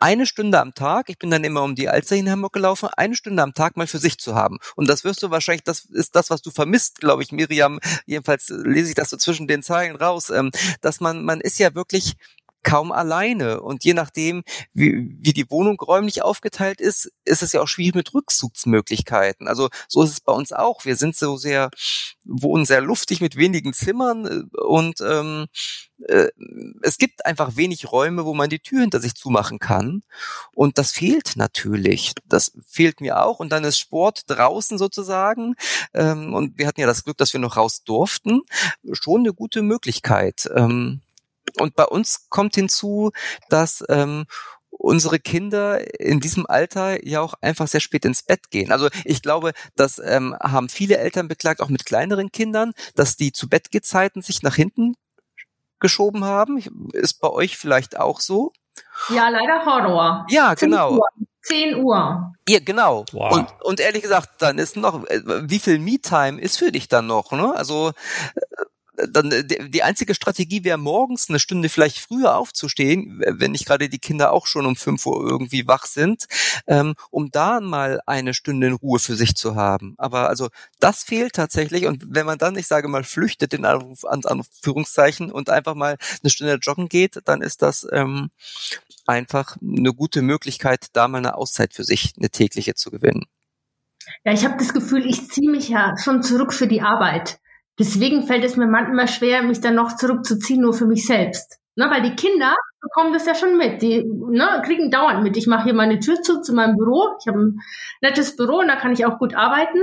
[0.00, 3.14] eine Stunde am Tag, ich bin dann immer um die Alster in Hamburg gelaufen, eine
[3.14, 4.58] Stunde am Tag mal für sich zu haben.
[4.74, 7.78] Und das wirst du wahrscheinlich, das ist das, was du vermisst, glaube ich, Miriam.
[8.06, 11.74] Jedenfalls lese ich das so zwischen den Zeilen raus, ähm, dass man, man ist ja
[11.74, 12.16] wirklich
[12.62, 13.60] kaum alleine.
[13.60, 14.42] Und je nachdem,
[14.72, 19.48] wie, wie die Wohnung räumlich aufgeteilt ist, ist es ja auch schwierig mit Rückzugsmöglichkeiten.
[19.48, 20.84] Also so ist es bei uns auch.
[20.84, 21.70] Wir sind so sehr,
[22.24, 25.46] wohnen sehr luftig mit wenigen Zimmern äh, und ähm,
[26.08, 26.28] äh,
[26.82, 30.02] es gibt einfach wenig Räume, wo man die Tür hinter sich zumachen kann.
[30.54, 32.12] Und das fehlt natürlich.
[32.26, 33.40] Das fehlt mir auch.
[33.40, 35.54] Und dann ist Sport draußen sozusagen.
[35.94, 38.42] Ähm, und wir hatten ja das Glück, dass wir noch raus durften.
[38.92, 40.48] Schon eine gute Möglichkeit.
[40.54, 41.00] Ähm,
[41.58, 43.12] und bei uns kommt hinzu,
[43.48, 44.26] dass ähm,
[44.70, 48.72] unsere Kinder in diesem Alter ja auch einfach sehr spät ins Bett gehen.
[48.72, 53.32] Also ich glaube, das ähm, haben viele Eltern beklagt, auch mit kleineren Kindern, dass die
[53.32, 54.94] zu Bettgezeiten sich nach hinten
[55.80, 56.62] geschoben haben.
[56.92, 58.52] Ist bei euch vielleicht auch so?
[59.08, 60.26] Ja, leider Horror.
[60.30, 60.94] Ja, genau.
[60.94, 61.08] Uhr.
[61.42, 62.34] 10 Uhr.
[62.48, 63.04] Ja, genau.
[63.12, 63.32] Wow.
[63.32, 67.06] Und, und ehrlich gesagt, dann ist noch, äh, wie viel Me-Time ist für dich dann
[67.06, 67.32] noch?
[67.32, 67.54] Ne?
[67.54, 67.92] Also
[68.34, 68.40] äh,
[69.08, 73.88] dann äh, die einzige Strategie wäre morgens eine Stunde vielleicht früher aufzustehen, wenn nicht gerade
[73.88, 76.26] die Kinder auch schon um fünf Uhr irgendwie wach sind,
[76.66, 79.94] ähm, um da mal eine Stunde in Ruhe für sich zu haben.
[79.98, 85.30] Aber also das fehlt tatsächlich und wenn man dann, ich sage mal, flüchtet in Anführungszeichen
[85.30, 88.30] und einfach mal eine Stunde joggen geht, dann ist das ähm,
[89.06, 93.26] einfach eine gute Möglichkeit, da mal eine Auszeit für sich, eine tägliche zu gewinnen.
[94.24, 97.40] Ja, ich habe das Gefühl, ich ziehe mich ja schon zurück für die Arbeit.
[97.78, 101.58] Deswegen fällt es mir manchmal schwer, mich dann noch zurückzuziehen, nur für mich selbst.
[101.76, 103.80] Ne, weil die Kinder bekommen das ja schon mit.
[103.80, 105.36] Die ne, kriegen dauernd mit.
[105.36, 107.16] Ich mache hier meine Tür zu zu meinem Büro.
[107.20, 107.60] Ich habe ein
[108.02, 109.78] nettes Büro und da kann ich auch gut arbeiten.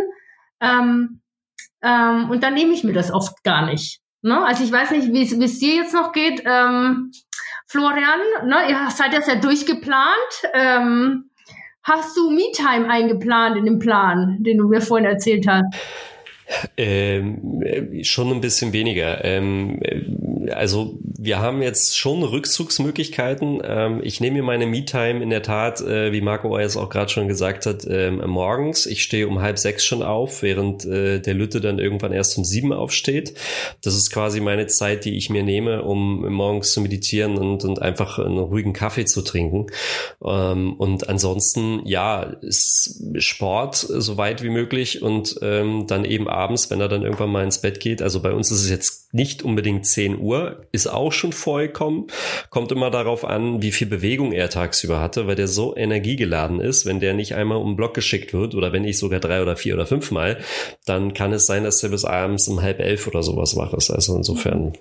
[0.60, 1.22] Ähm,
[1.82, 4.02] ähm, und dann nehme ich mir das oft gar nicht.
[4.22, 4.44] Ne?
[4.44, 6.44] Also ich weiß nicht, wie es dir jetzt noch geht.
[6.46, 7.12] Ähm,
[7.68, 10.52] Florian, ne, ihr seid das ja durchgeplant.
[10.54, 11.30] Ähm,
[11.84, 15.66] hast du Me-Time eingeplant in dem Plan, den du mir vorhin erzählt hast?
[16.78, 19.24] Ähm, schon ein bisschen weniger.
[19.24, 19.80] Ähm,
[20.54, 23.62] also wir haben jetzt schon Rückzugsmöglichkeiten.
[23.64, 27.10] Ähm, ich nehme mir meine Me-Time in der Tat, äh, wie Marco es auch gerade
[27.10, 28.86] schon gesagt hat, ähm, morgens.
[28.86, 32.46] Ich stehe um halb sechs schon auf, während äh, der Lütte dann irgendwann erst um
[32.46, 33.34] sieben aufsteht.
[33.82, 37.82] Das ist quasi meine Zeit, die ich mir nehme, um morgens zu meditieren und, und
[37.82, 39.68] einfach einen ruhigen Kaffee zu trinken.
[40.24, 42.38] Ähm, und ansonsten, ja,
[43.18, 47.44] Sport so weit wie möglich und ähm, dann eben abends, wenn er dann irgendwann mal
[47.44, 48.02] ins Bett geht.
[48.02, 52.08] Also bei uns ist es jetzt nicht unbedingt 10 Uhr, ist auch schon vorgekommen.
[52.50, 56.86] Kommt immer darauf an, wie viel Bewegung er tagsüber hatte, weil der so energiegeladen ist.
[56.86, 59.58] Wenn der nicht einmal um den Block geschickt wird oder wenn nicht sogar drei oder
[59.58, 60.38] vier oder fünf Mal,
[60.86, 63.90] dann kann es sein, dass er bis abends um halb elf oder sowas wach ist.
[63.90, 64.74] Also insofern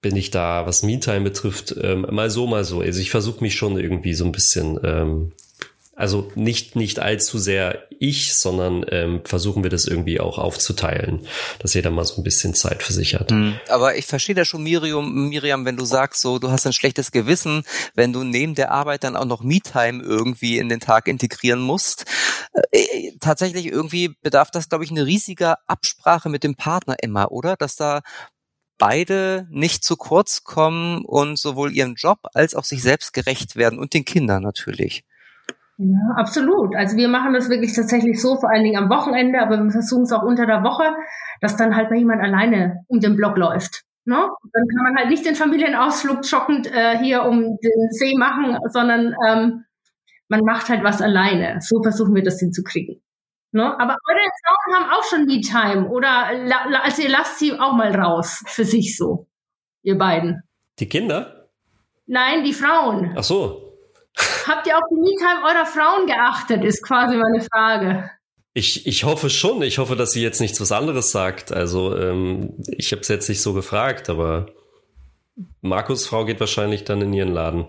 [0.00, 2.80] bin ich da, was Me-Time betrifft, ähm, mal so, mal so.
[2.80, 5.32] Also ich versuche mich schon irgendwie so ein bisschen ähm,
[5.94, 11.26] also nicht, nicht allzu sehr ich, sondern ähm, versuchen wir das irgendwie auch aufzuteilen,
[11.58, 13.30] dass jeder mal so ein bisschen Zeit für sich hat.
[13.30, 13.60] Mhm.
[13.68, 17.12] Aber ich verstehe da schon, Miriam, Miriam, wenn du sagst, so, du hast ein schlechtes
[17.12, 21.60] Gewissen, wenn du neben der Arbeit dann auch noch Me-Time irgendwie in den Tag integrieren
[21.60, 22.06] musst.
[22.72, 27.30] Äh, äh tatsächlich irgendwie bedarf das, glaube ich, eine riesige Absprache mit dem Partner immer,
[27.30, 27.56] oder?
[27.56, 28.00] Dass da
[28.78, 33.78] beide nicht zu kurz kommen und sowohl ihrem Job als auch sich selbst gerecht werden
[33.78, 35.04] und den Kindern natürlich.
[35.82, 36.76] Ja, absolut.
[36.76, 40.04] Also wir machen das wirklich tatsächlich so, vor allen Dingen am Wochenende, aber wir versuchen
[40.04, 40.84] es auch unter der Woche,
[41.40, 43.82] dass dann halt mal jemand alleine um den Block läuft.
[44.04, 44.14] Ne?
[44.14, 49.14] Dann kann man halt nicht den Familienausflug schockend äh, hier um den See machen, sondern
[49.26, 49.64] ähm,
[50.28, 51.58] man macht halt was alleine.
[51.60, 53.02] So versuchen wir das hinzukriegen.
[53.50, 53.64] Ne?
[53.64, 56.28] Aber eure Frauen haben auch schon Me-Time oder
[56.84, 59.26] also ihr lasst sie auch mal raus für sich so,
[59.82, 60.42] ihr beiden.
[60.78, 61.48] Die Kinder?
[62.06, 63.14] Nein, die Frauen.
[63.16, 63.71] Ach so.
[64.46, 68.10] Habt ihr auf die Me-Time eurer Frauen geachtet, ist quasi meine Frage.
[68.54, 69.62] Ich, ich hoffe schon.
[69.62, 71.52] Ich hoffe, dass sie jetzt nichts was anderes sagt.
[71.52, 74.46] Also ähm, ich habe es jetzt nicht so gefragt, aber
[75.62, 77.66] Markus' Frau geht wahrscheinlich dann in ihren Laden.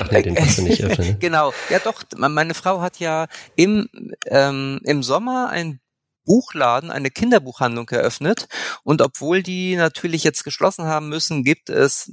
[0.00, 1.18] Ach nee, den kannst du nicht öffnen.
[1.20, 3.88] genau, ja doch, meine Frau hat ja im,
[4.26, 5.78] ähm, im Sommer ein
[6.24, 8.48] Buchladen, eine Kinderbuchhandlung eröffnet.
[8.82, 12.10] Und obwohl die natürlich jetzt geschlossen haben müssen, gibt es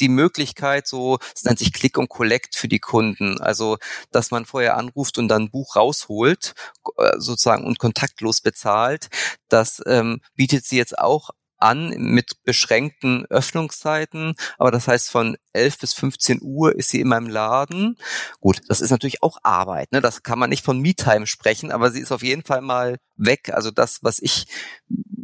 [0.00, 3.40] die Möglichkeit, so, es nennt sich Click und Collect für die Kunden.
[3.40, 3.78] Also,
[4.10, 6.54] dass man vorher anruft und dann ein Buch rausholt,
[6.96, 9.08] äh, sozusagen und kontaktlos bezahlt.
[9.48, 15.78] Das ähm, bietet sie jetzt auch an mit beschränkten Öffnungszeiten, aber das heißt von 11
[15.78, 17.96] bis 15 Uhr ist sie in meinem Laden.
[18.40, 20.00] Gut, das ist natürlich auch Arbeit, ne?
[20.00, 23.50] Das kann man nicht von Me-Time sprechen, aber sie ist auf jeden Fall mal weg.
[23.52, 24.46] Also das, was ich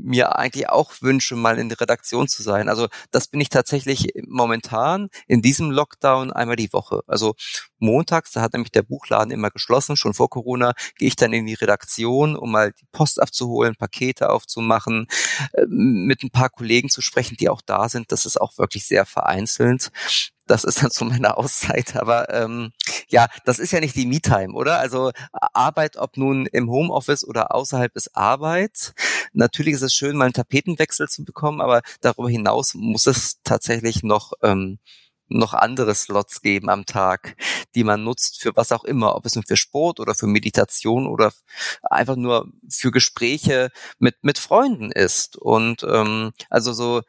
[0.04, 2.68] mir eigentlich auch wünsche, mal in der Redaktion zu sein.
[2.68, 7.00] Also das bin ich tatsächlich momentan in diesem Lockdown einmal die Woche.
[7.06, 7.34] Also
[7.78, 11.46] montags, da hat nämlich der Buchladen immer geschlossen, schon vor Corona, gehe ich dann in
[11.46, 15.06] die Redaktion, um mal die Post abzuholen, Pakete aufzumachen,
[15.52, 18.12] äh, mit ein paar Kollegen zu sprechen, die auch da sind.
[18.12, 19.90] Das ist auch wirklich sehr vereinzelt.
[20.46, 21.96] Das ist dann so meine Auszeit.
[21.96, 22.72] Aber ähm,
[23.09, 24.78] ja, das ist ja nicht die Me-Time, oder?
[24.78, 28.94] Also Arbeit, ob nun im Homeoffice oder außerhalb ist Arbeit.
[29.33, 34.02] Natürlich ist es schön, mal einen Tapetenwechsel zu bekommen, aber darüber hinaus muss es tatsächlich
[34.02, 34.78] noch ähm,
[35.28, 37.37] noch andere Slots geben am Tag,
[37.74, 41.07] die man nutzt für was auch immer, ob es nun für Sport oder für Meditation
[41.07, 41.33] oder
[41.83, 45.37] einfach nur für Gespräche mit mit Freunden ist.
[45.37, 47.02] Und ähm, also so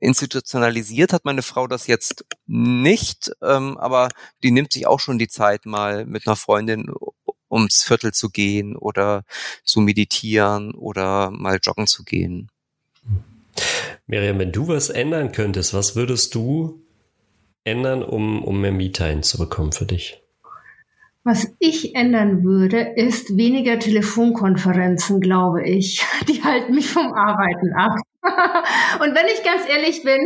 [0.00, 4.08] institutionalisiert hat meine Frau das jetzt nicht, ähm, aber
[4.42, 6.90] die nimmt sich auch schon die Zeit, mal mit einer Freundin
[7.50, 9.24] ums Viertel zu gehen oder
[9.64, 12.50] zu meditieren oder mal joggen zu gehen.
[14.06, 16.82] Miriam, wenn du was ändern könntest, was würdest du
[17.64, 20.22] ändern, um, um mehr Me-Time zu bekommen für dich?
[21.24, 26.02] Was ich ändern würde, ist weniger Telefonkonferenzen, glaube ich.
[26.28, 27.98] Die halten mich vom Arbeiten ab.
[29.02, 30.20] Und wenn ich ganz ehrlich bin,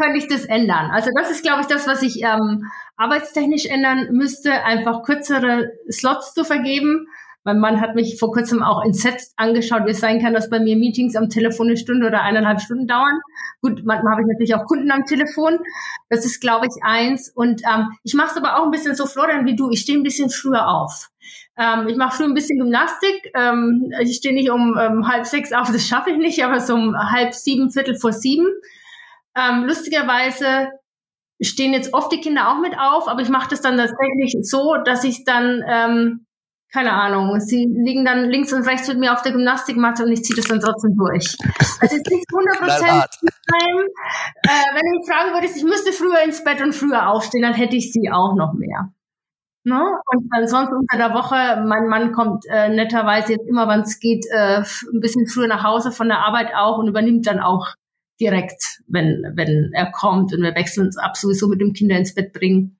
[0.00, 0.90] könnte ich das ändern.
[0.90, 6.34] Also das ist, glaube ich, das, was ich ähm, arbeitstechnisch ändern müsste, einfach kürzere Slots
[6.34, 7.06] zu vergeben
[7.44, 10.60] mein Mann hat mich vor kurzem auch entsetzt angeschaut, wie es sein kann, dass bei
[10.60, 13.20] mir Meetings am Telefon eine Stunde oder eineinhalb Stunden dauern.
[13.60, 15.58] Gut, manchmal habe ich natürlich auch Kunden am Telefon.
[16.08, 17.30] Das ist, glaube ich, eins.
[17.34, 19.68] Und ähm, ich mache es aber auch ein bisschen so, Florian, wie du.
[19.70, 21.10] Ich stehe ein bisschen früher auf.
[21.56, 23.30] Ähm, ich mache früh ein bisschen Gymnastik.
[23.34, 26.74] Ähm, ich stehe nicht um ähm, halb sechs auf, das schaffe ich nicht, aber so
[26.74, 28.46] um halb sieben, viertel vor sieben.
[29.36, 30.68] Ähm, lustigerweise
[31.40, 34.76] stehen jetzt oft die Kinder auch mit auf, aber ich mache das dann tatsächlich so,
[34.84, 36.26] dass ich dann ähm,
[36.74, 40.24] keine Ahnung, sie liegen dann links und rechts mit mir auf der Gymnastikmatte und ich
[40.24, 41.36] ziehe das dann trotzdem durch.
[41.78, 43.08] Also es ist nicht 100 Prozent
[44.42, 47.76] äh, Wenn ich fragen würde, ich müsste früher ins Bett und früher aufstehen, dann hätte
[47.76, 48.92] ich sie auch noch mehr.
[49.64, 49.80] Ne?
[50.12, 54.26] Und ansonsten unter der Woche, mein Mann kommt äh, netterweise jetzt immer, wann es geht,
[54.30, 57.68] äh, ein bisschen früher nach Hause von der Arbeit auch und übernimmt dann auch
[58.20, 62.14] direkt, wenn, wenn er kommt und wir wechseln uns ab, sowieso mit dem Kinder ins
[62.14, 62.78] Bett bringen.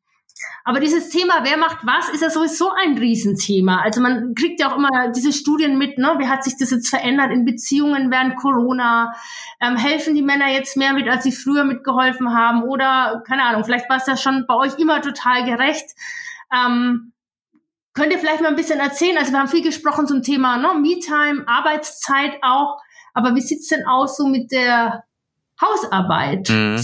[0.65, 3.81] Aber dieses Thema, wer macht was, ist ja sowieso ein Riesenthema.
[3.83, 6.15] Also man kriegt ja auch immer diese Studien mit, ne?
[6.19, 9.13] Wie hat sich das jetzt verändert in Beziehungen während Corona?
[9.61, 12.63] Ähm, helfen die Männer jetzt mehr mit, als sie früher mitgeholfen haben?
[12.63, 15.95] Oder, keine Ahnung, vielleicht war es ja schon bei euch immer total gerecht.
[16.53, 17.13] Ähm,
[17.93, 19.19] könnt ihr vielleicht mal ein bisschen erzählen?
[19.19, 20.75] Also wir haben viel gesprochen zum Thema ne?
[20.75, 22.79] Me-Time, Arbeitszeit auch.
[23.13, 25.05] Aber wie sieht's denn aus so mit der
[25.61, 26.49] Hausarbeit.
[26.49, 26.83] Mhm.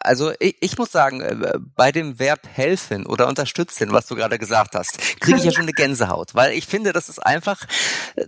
[0.00, 4.38] Also ich, ich, muss sagen, äh, bei dem Verb helfen oder unterstützen, was du gerade
[4.38, 7.64] gesagt hast, kriege ich ja schon eine Gänsehaut, weil ich finde, das ist einfach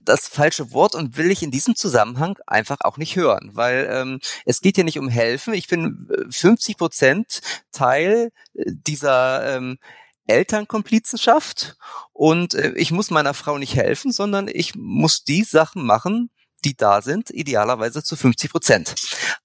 [0.03, 4.21] das falsche Wort und will ich in diesem Zusammenhang einfach auch nicht hören, weil ähm,
[4.45, 5.55] es geht hier nicht um helfen.
[5.55, 7.41] Ich bin 50 äh, Prozent
[7.73, 9.79] Teil dieser ähm,
[10.27, 11.77] Elternkomplizenschaft
[12.13, 16.31] und äh, ich muss meiner Frau nicht helfen, sondern ich muss die Sachen machen,
[16.65, 18.95] die da sind, idealerweise zu 50 Prozent.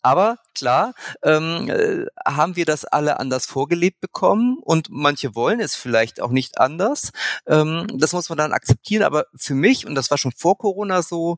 [0.02, 5.76] Aber klar, ähm, äh, haben wir das alle anders vorgelebt bekommen und manche wollen es
[5.76, 7.12] vielleicht auch nicht anders.
[7.46, 9.04] Ähm, das muss man dann akzeptieren.
[9.04, 11.38] Aber für mich, und das war schon vor Corona so,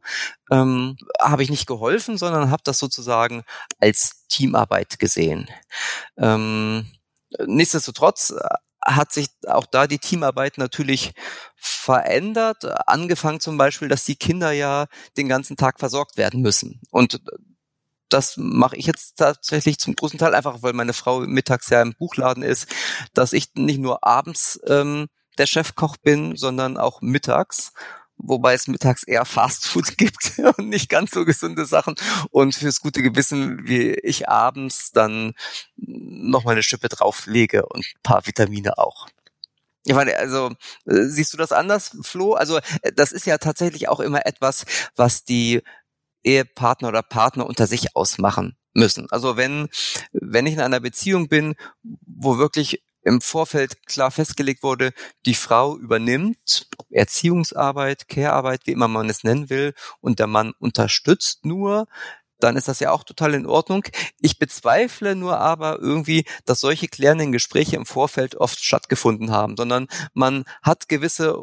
[0.51, 3.43] ähm, habe ich nicht geholfen, sondern habe das sozusagen
[3.79, 5.49] als Teamarbeit gesehen.
[6.17, 6.85] Ähm,
[7.45, 8.33] nichtsdestotrotz
[8.85, 11.13] hat sich auch da die Teamarbeit natürlich
[11.55, 12.65] verändert.
[12.87, 16.81] Angefangen zum Beispiel, dass die Kinder ja den ganzen Tag versorgt werden müssen.
[16.91, 17.21] Und
[18.09, 21.93] das mache ich jetzt tatsächlich zum großen Teil einfach, weil meine Frau mittags ja im
[21.93, 22.67] Buchladen ist,
[23.13, 27.73] dass ich nicht nur abends ähm, der Chefkoch bin, sondern auch mittags
[28.23, 31.95] wobei es mittags eher Fastfood gibt und nicht ganz so gesunde Sachen.
[32.29, 35.33] Und fürs gute Gewissen, wie ich abends dann
[35.75, 39.07] noch mal eine Schippe drauflege und ein paar Vitamine auch.
[39.85, 40.51] Ich meine, also
[40.85, 42.33] äh, siehst du das anders, Flo?
[42.33, 45.61] Also äh, das ist ja tatsächlich auch immer etwas, was die
[46.23, 49.07] Ehepartner oder Partner unter sich ausmachen müssen.
[49.11, 49.69] Also wenn,
[50.11, 54.91] wenn ich in einer Beziehung bin, wo wirklich im Vorfeld klar festgelegt wurde,
[55.25, 61.45] die Frau übernimmt Erziehungsarbeit, Care-Arbeit, wie immer man es nennen will, und der Mann unterstützt
[61.45, 61.87] nur,
[62.39, 63.83] dann ist das ja auch total in Ordnung.
[64.19, 69.87] Ich bezweifle nur aber irgendwie, dass solche klärenden Gespräche im Vorfeld oft stattgefunden haben, sondern
[70.13, 71.35] man hat gewisse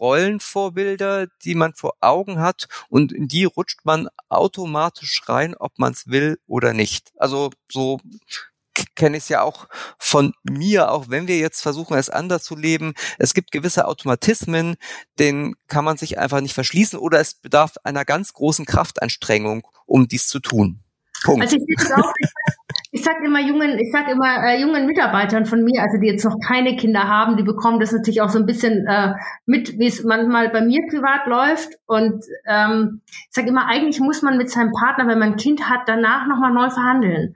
[0.00, 5.92] Rollenvorbilder, die man vor Augen hat und in die rutscht man automatisch rein, ob man
[5.92, 7.12] es will oder nicht.
[7.16, 8.00] Also so
[8.94, 12.56] kenne ich es ja auch von mir, auch wenn wir jetzt versuchen, es anders zu
[12.56, 12.94] leben.
[13.18, 14.76] Es gibt gewisse Automatismen,
[15.18, 20.08] denen kann man sich einfach nicht verschließen oder es bedarf einer ganz großen Kraftanstrengung, um
[20.08, 20.80] dies zu tun.
[21.24, 21.42] Punkt.
[21.42, 21.62] Also ich,
[22.90, 26.24] ich sage immer jungen, ich sag immer äh, jungen Mitarbeitern von mir, also die jetzt
[26.24, 29.14] noch keine Kinder haben, die bekommen das natürlich auch so ein bisschen äh,
[29.46, 31.78] mit, wie es manchmal bei mir privat läuft.
[31.86, 35.68] Und ähm, ich sage immer, eigentlich muss man mit seinem Partner, wenn man ein Kind
[35.68, 37.34] hat, danach nochmal neu verhandeln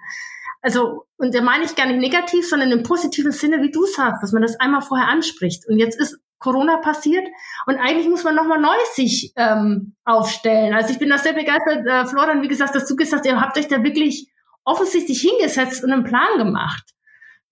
[0.67, 4.21] also, und da meine ich gar nicht negativ, sondern im positiven Sinne, wie du sagst,
[4.21, 5.63] dass man das einmal vorher anspricht.
[5.69, 7.25] Und jetzt ist Corona passiert
[7.67, 10.75] und eigentlich muss man nochmal neu sich ähm, aufstellen.
[10.75, 13.41] Also ich bin da sehr begeistert, äh, Florian, wie gesagt, dass du gesagt hast, ihr
[13.41, 14.29] habt euch da wirklich
[14.65, 16.83] offensichtlich hingesetzt und einen Plan gemacht.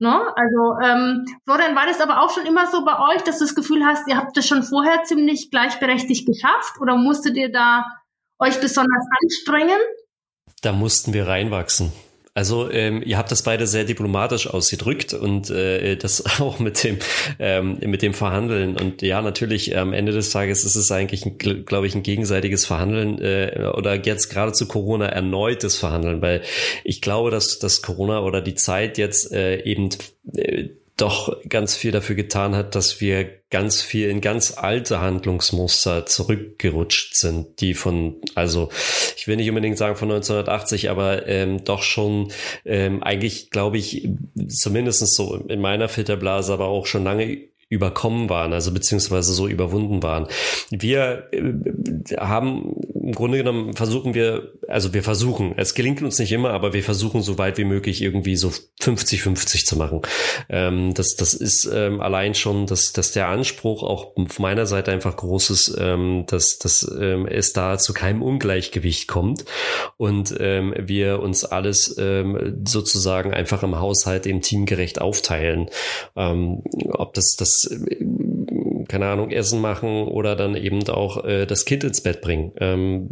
[0.01, 0.11] Ne?
[0.11, 3.55] Also ähm, Florian, war das aber auch schon immer so bei euch, dass du das
[3.55, 7.85] Gefühl hast, ihr habt das schon vorher ziemlich gleichberechtigt geschafft oder musstet ihr da
[8.41, 9.79] euch besonders anstrengen?
[10.63, 11.93] Da mussten wir reinwachsen.
[12.37, 16.99] Also ähm, ihr habt das beide sehr diplomatisch ausgedrückt und äh, das auch mit dem
[17.39, 18.77] ähm, mit dem Verhandeln.
[18.77, 23.21] Und ja natürlich am Ende des Tages ist es eigentlich, glaube ich, ein gegenseitiges Verhandeln
[23.21, 26.43] äh, oder jetzt gerade zu Corona erneutes Verhandeln, weil
[26.83, 29.91] ich glaube, dass dass Corona oder die Zeit jetzt äh, eben
[30.35, 36.07] äh, doch ganz viel dafür getan hat, dass wir ganz viel in ganz alte Handlungsmuster
[36.07, 38.69] zurückgerutscht sind, die von, also
[39.17, 42.33] ich will nicht unbedingt sagen von 1980, aber ähm, doch schon
[42.65, 44.09] ähm, eigentlich, glaube ich,
[44.49, 50.03] zumindestens so in meiner Filterblase, aber auch schon lange überkommen waren, also beziehungsweise so überwunden
[50.03, 50.27] waren.
[50.71, 56.33] Wir äh, haben im Grunde genommen versuchen wir, also wir versuchen, es gelingt uns nicht
[56.33, 58.51] immer, aber wir versuchen so weit wie möglich irgendwie so
[58.81, 60.01] 50-50 zu machen.
[60.49, 64.91] Ähm, das, das ist ähm, allein schon, dass, dass der Anspruch auch von meiner Seite
[64.91, 69.45] einfach groß ist, ähm, dass, dass ähm, es da zu keinem Ungleichgewicht kommt
[69.99, 75.69] und ähm, wir uns alles ähm, sozusagen einfach im Haushalt im teamgerecht aufteilen.
[76.17, 77.71] Ähm, ob das, das das
[78.89, 82.53] keine Ahnung, Essen machen oder dann eben auch äh, das Kind ins Bett bringen.
[82.59, 83.09] Ähm,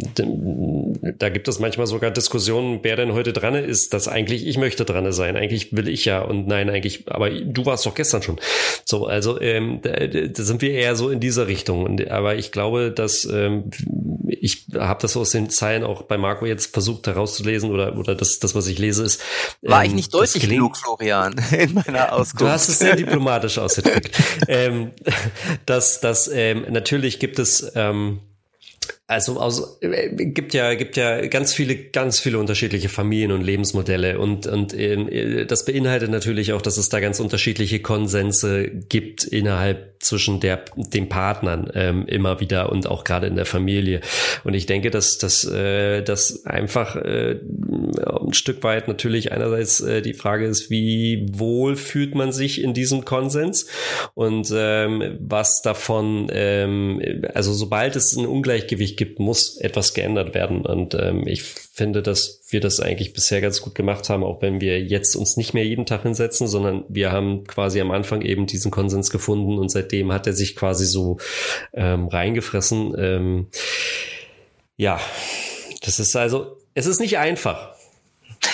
[1.19, 4.85] da gibt es manchmal sogar Diskussionen, wer denn heute dran ist, dass eigentlich ich möchte
[4.85, 5.37] dran sein.
[5.37, 8.39] Eigentlich will ich ja und nein, eigentlich, aber du warst doch gestern schon.
[8.85, 11.85] So, also ähm, da, da sind wir eher so in dieser Richtung.
[11.85, 13.71] Und, aber ich glaube, dass ähm,
[14.43, 18.39] ich habe das aus den Zeilen auch bei Marco jetzt versucht herauszulesen oder, oder das,
[18.41, 19.23] das, was ich lese, ist.
[19.63, 22.41] War ich ähm, nicht deutlich genug, Florian, in meiner Auskunft?
[22.41, 24.11] Du hast es sehr diplomatisch ausgedrückt.
[24.49, 24.91] ähm,
[25.67, 28.21] dass, dass ähm, natürlich gibt es ähm,
[29.15, 34.19] also äh, gibt ja gibt ja ganz viele ganz viele unterschiedliche Familien und Lebensmodelle.
[34.19, 39.93] Und und äh, das beinhaltet natürlich auch, dass es da ganz unterschiedliche Konsense gibt innerhalb
[40.01, 44.01] zwischen der den Partnern ähm, immer wieder und auch gerade in der Familie.
[44.45, 50.03] Und ich denke, dass dass äh, das einfach äh, ein Stück weit natürlich einerseits äh,
[50.03, 53.67] die Frage ist, wie wohl fühlt man sich in diesem Konsens?
[54.15, 57.01] Und ähm, was davon ähm,
[57.35, 60.65] also sobald es ein Ungleichgewicht gibt, muss etwas geändert werden.
[60.65, 64.61] Und ähm, ich finde, dass wir das eigentlich bisher ganz gut gemacht haben, auch wenn
[64.61, 68.47] wir jetzt uns nicht mehr jeden Tag hinsetzen, sondern wir haben quasi am Anfang eben
[68.47, 71.19] diesen Konsens gefunden und seitdem hat er sich quasi so
[71.73, 72.95] ähm, reingefressen.
[72.97, 73.47] Ähm,
[74.77, 75.01] ja,
[75.85, 77.75] das ist also, es ist nicht einfach.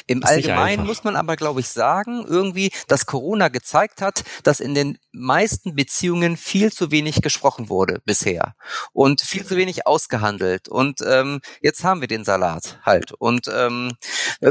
[0.07, 4.75] Im Allgemeinen muss man aber, glaube ich, sagen, irgendwie, dass Corona gezeigt hat, dass in
[4.75, 8.55] den meisten Beziehungen viel zu wenig gesprochen wurde bisher
[8.93, 10.69] und viel zu wenig ausgehandelt.
[10.69, 13.13] Und ähm, jetzt haben wir den Salat halt.
[13.13, 13.93] Und ähm,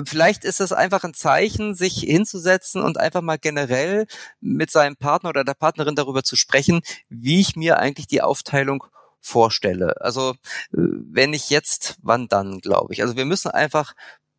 [0.05, 4.05] vielleicht ist es einfach ein Zeichen, sich hinzusetzen und einfach mal generell
[4.39, 8.83] mit seinem Partner oder der Partnerin darüber zu sprechen, wie ich mir eigentlich die Aufteilung
[9.21, 9.99] vorstelle.
[10.01, 10.35] Also äh,
[10.73, 13.01] wenn ich jetzt, wann dann, glaube ich.
[13.01, 13.93] Also wir müssen einfach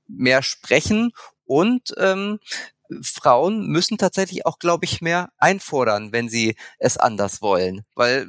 [0.08, 1.12] mehr sprechen
[1.44, 2.40] und ähm,
[3.02, 7.84] Frauen müssen tatsächlich auch, glaube ich, mehr einfordern, wenn sie es anders wollen.
[7.94, 8.28] Weil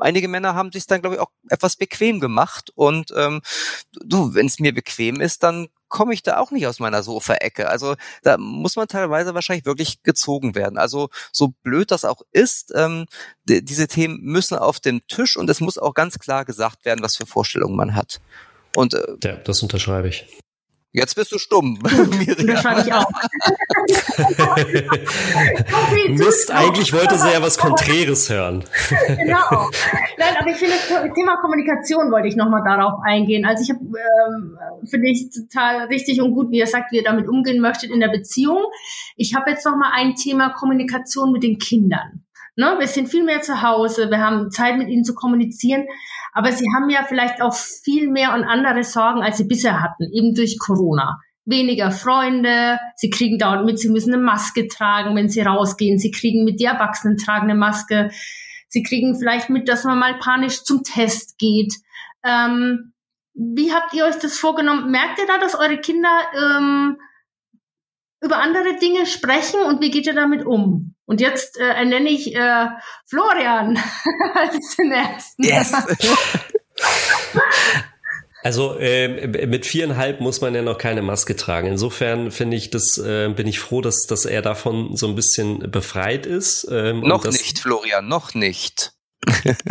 [0.00, 2.70] einige Männer haben sich dann, glaube ich, auch etwas bequem gemacht.
[2.74, 3.42] Und ähm,
[3.92, 7.68] du, wenn es mir bequem ist, dann komme ich da auch nicht aus meiner Sofa-Ecke.
[7.68, 10.78] Also da muss man teilweise wahrscheinlich wirklich gezogen werden.
[10.78, 13.06] Also so blöd das auch ist, ähm,
[13.44, 17.16] diese Themen müssen auf den Tisch und es muss auch ganz klar gesagt werden, was
[17.16, 18.20] für Vorstellungen man hat.
[18.74, 20.26] Und äh, ja, das unterschreibe ich.
[20.94, 21.78] Jetzt bist du stumm.
[22.18, 22.78] Miriam.
[22.84, 23.06] ich auch.
[26.08, 28.62] Mist, eigentlich wollte sie ja was Konträres hören.
[29.06, 29.70] genau.
[30.18, 33.46] Nein, aber ich finde, das Thema Kommunikation wollte ich nochmal darauf eingehen.
[33.46, 37.04] Also ich habe, ähm, finde ich total richtig und gut, wie ihr sagt, wie ihr
[37.04, 38.62] damit umgehen möchtet in der Beziehung.
[39.16, 42.26] Ich habe jetzt nochmal ein Thema Kommunikation mit den Kindern.
[42.56, 42.76] Ne?
[42.78, 45.86] Wir sind viel mehr zu Hause, wir haben Zeit mit ihnen zu kommunizieren.
[46.32, 50.10] Aber sie haben ja vielleicht auch viel mehr und andere Sorgen, als sie bisher hatten,
[50.12, 51.20] eben durch Corona.
[51.44, 56.10] Weniger Freunde, sie kriegen dauernd mit, sie müssen eine Maske tragen, wenn sie rausgehen, sie
[56.10, 58.10] kriegen mit, die Erwachsenen tragen eine Maske,
[58.68, 61.74] sie kriegen vielleicht mit, dass man mal panisch zum Test geht.
[62.24, 62.92] Ähm,
[63.34, 64.90] wie habt ihr euch das vorgenommen?
[64.90, 66.96] Merkt ihr da, dass eure Kinder ähm,
[68.22, 70.94] über andere Dinge sprechen und wie geht ihr damit um?
[71.04, 72.68] Und jetzt äh, ernenne ich äh,
[73.06, 73.78] Florian
[74.34, 75.44] als den ersten.
[75.44, 75.72] Yes.
[78.44, 81.68] Also äh, mit viereinhalb muss man ja noch keine Maske tragen.
[81.68, 85.70] Insofern finde ich das, äh, bin ich froh, dass, dass er davon so ein bisschen
[85.70, 86.66] befreit ist.
[86.68, 88.94] Ähm, noch nicht, Florian, noch nicht.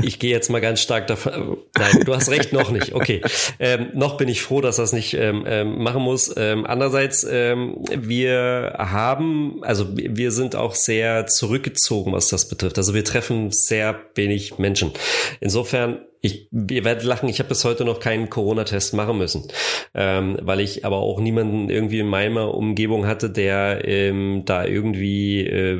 [0.01, 1.57] Ich gehe jetzt mal ganz stark davon.
[1.77, 2.93] Nein, du hast recht, noch nicht.
[2.93, 3.21] Okay.
[3.59, 6.33] Ähm, noch bin ich froh, dass das nicht ähm, ähm, machen muss.
[6.37, 12.77] Ähm, andererseits, ähm, wir haben, also wir sind auch sehr zurückgezogen, was das betrifft.
[12.77, 14.91] Also wir treffen sehr wenig Menschen.
[15.39, 19.47] Insofern ich, ihr werdet lachen, ich habe bis heute noch keinen Corona-Test machen müssen,
[19.95, 25.41] ähm, weil ich aber auch niemanden irgendwie in meiner Umgebung hatte, der ähm, da irgendwie
[25.47, 25.79] äh,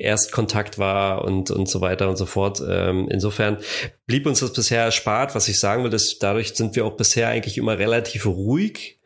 [0.00, 2.62] Erstkontakt war und, und so weiter und so fort.
[2.66, 3.58] Ähm, insofern
[4.06, 5.34] blieb uns das bisher erspart.
[5.34, 8.98] Was ich sagen will, ist, dadurch sind wir auch bisher eigentlich immer relativ ruhig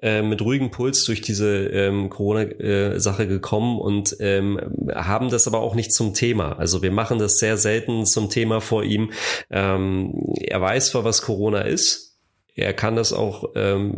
[0.00, 4.60] äh, mit ruhigem Puls durch diese ähm, Corona-Sache gekommen und ähm,
[4.94, 6.58] haben das aber auch nicht zum Thema.
[6.58, 9.12] Also wir machen das sehr selten zum Thema vor ihm.
[9.50, 12.12] Ähm, er weiß zwar, was Corona ist,
[12.54, 13.94] er kann das auch ähm,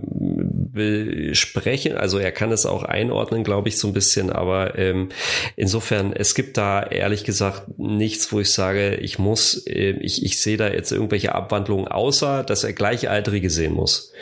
[0.73, 5.09] besprechen, also er kann es auch einordnen, glaube ich, so ein bisschen, aber ähm,
[5.57, 10.41] insofern, es gibt da ehrlich gesagt nichts, wo ich sage, ich muss, äh, ich, ich
[10.41, 14.13] sehe da jetzt irgendwelche Abwandlungen, außer dass er Gleichaltrige sehen muss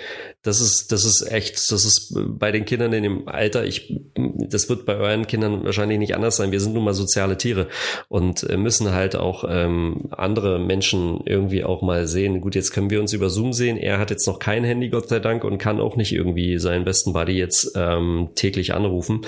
[0.43, 4.69] das ist, das ist echt, das ist bei den Kindern in dem Alter, ich, das
[4.69, 6.51] wird bei euren Kindern wahrscheinlich nicht anders sein.
[6.51, 7.69] Wir sind nun mal soziale Tiere
[8.09, 12.41] und äh, müssen halt auch ähm, andere Menschen irgendwie auch mal sehen.
[12.41, 13.77] Gut, jetzt können wir uns über Zoom sehen.
[13.77, 16.85] Er hat jetzt noch kein Handy, Gott sei Dank, und kann auch nicht irgendwie seinen
[16.85, 19.21] besten Buddy jetzt ähm, täglich anrufen.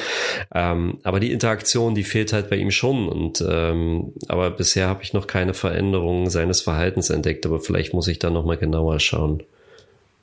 [0.52, 3.08] Ähm, aber die Interaktion, die fehlt halt bei ihm schon.
[3.08, 7.46] Und ähm, aber bisher habe ich noch keine Veränderung seines Verhaltens entdeckt.
[7.46, 9.44] Aber vielleicht muss ich da noch mal genauer schauen.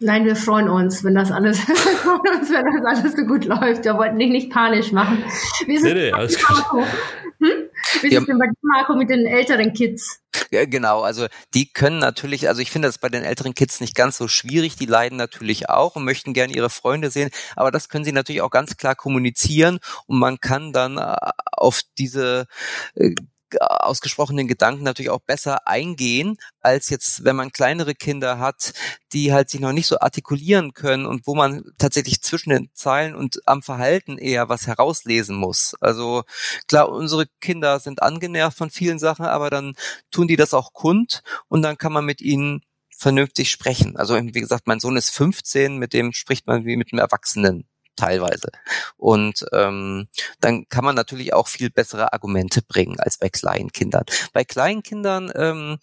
[0.04, 3.86] Nein, wir freuen uns, wenn das alles, wenn das alles so gut läuft.
[3.86, 5.24] Wir wollten dich nicht panisch machen.
[5.68, 6.80] Wie ist nee, nee, alles Marco?
[6.80, 7.70] Hm?
[8.02, 8.20] Wie ist ja.
[8.20, 10.20] es denn bei Marco mit den älteren Kids?
[10.50, 13.96] Ja, genau, also die können natürlich, also ich finde das bei den älteren Kids nicht
[13.96, 17.90] ganz so schwierig, die leiden natürlich auch und möchten gerne ihre Freunde sehen, aber das
[17.90, 21.16] können sie natürlich auch ganz klar kommunizieren und man kann dann äh,
[21.52, 22.48] auf diese
[22.96, 23.14] äh,
[23.60, 28.74] ausgesprochenen Gedanken natürlich auch besser eingehen, als jetzt, wenn man kleinere Kinder hat,
[29.14, 33.16] die halt sich noch nicht so artikulieren können und wo man tatsächlich zwischen den Zeilen
[33.16, 35.76] und am Verhalten eher was herauslesen muss.
[35.82, 36.24] Also
[36.68, 39.74] klar, unsere Kinder sind angenervt von vielen Sachen, aber dann
[40.12, 42.62] tun die das auch kund und dann kann man mit ihnen
[43.02, 43.98] vernünftig sprechen.
[43.98, 47.66] Also wie gesagt, mein Sohn ist 15, mit dem spricht man wie mit einem Erwachsenen
[47.96, 48.50] teilweise.
[48.98, 50.08] Und ähm,
[50.40, 54.06] dann kann man natürlich auch viel bessere Argumente bringen als bei kleinen Kindern.
[54.34, 55.80] Bei kleinen Kindern ähm,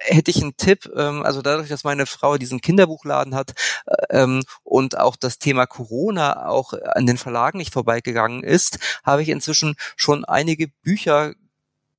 [0.00, 3.52] hätte ich einen Tipp, ähm, also dadurch, dass meine Frau diesen Kinderbuchladen hat
[3.86, 9.22] äh, ähm, und auch das Thema Corona auch an den Verlagen nicht vorbeigegangen ist, habe
[9.22, 11.34] ich inzwischen schon einige Bücher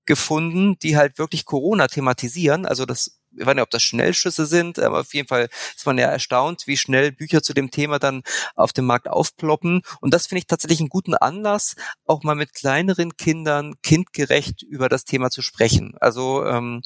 [0.05, 2.65] gefunden, die halt wirklich Corona thematisieren.
[2.65, 5.97] Also das ich weiß nicht, ob das Schnellschüsse sind, aber auf jeden Fall ist man
[5.97, 8.23] ja erstaunt, wie schnell Bücher zu dem Thema dann
[8.55, 9.81] auf dem Markt aufploppen.
[10.01, 11.75] Und das finde ich tatsächlich einen guten Anlass,
[12.05, 15.95] auch mal mit kleineren Kindern kindgerecht über das Thema zu sprechen.
[15.99, 16.81] Also ähm,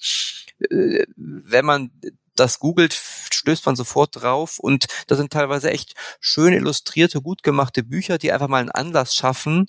[0.70, 1.91] äh, wenn man
[2.39, 7.84] das googelt, stößt man sofort drauf und das sind teilweise echt schön illustrierte, gut gemachte
[7.84, 9.68] Bücher, die einfach mal einen Anlass schaffen,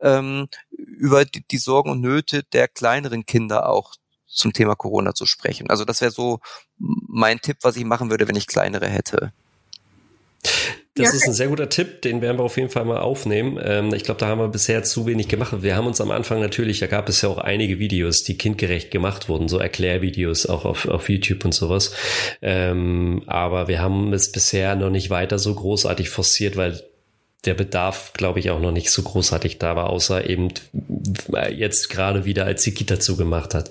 [0.00, 3.94] ähm, über die, die Sorgen und Nöte der kleineren Kinder auch
[4.30, 5.68] zum Thema Corona zu sprechen.
[5.70, 6.40] Also das wäre so
[6.78, 9.32] mein Tipp, was ich machen würde, wenn ich kleinere hätte.
[10.94, 13.58] Das ist ein sehr guter Tipp, den werden wir auf jeden Fall mal aufnehmen.
[13.62, 15.62] Ähm, ich glaube, da haben wir bisher zu wenig gemacht.
[15.62, 18.90] Wir haben uns am Anfang natürlich, da gab es ja auch einige Videos, die kindgerecht
[18.90, 21.94] gemacht wurden, so Erklärvideos auch auf, auf YouTube und sowas.
[22.42, 26.82] Ähm, aber wir haben es bisher noch nicht weiter so großartig forciert, weil
[27.46, 30.48] der Bedarf, glaube ich, auch noch nicht so großartig da war, außer eben
[31.50, 33.70] jetzt gerade wieder, als die Kita zugemacht hat.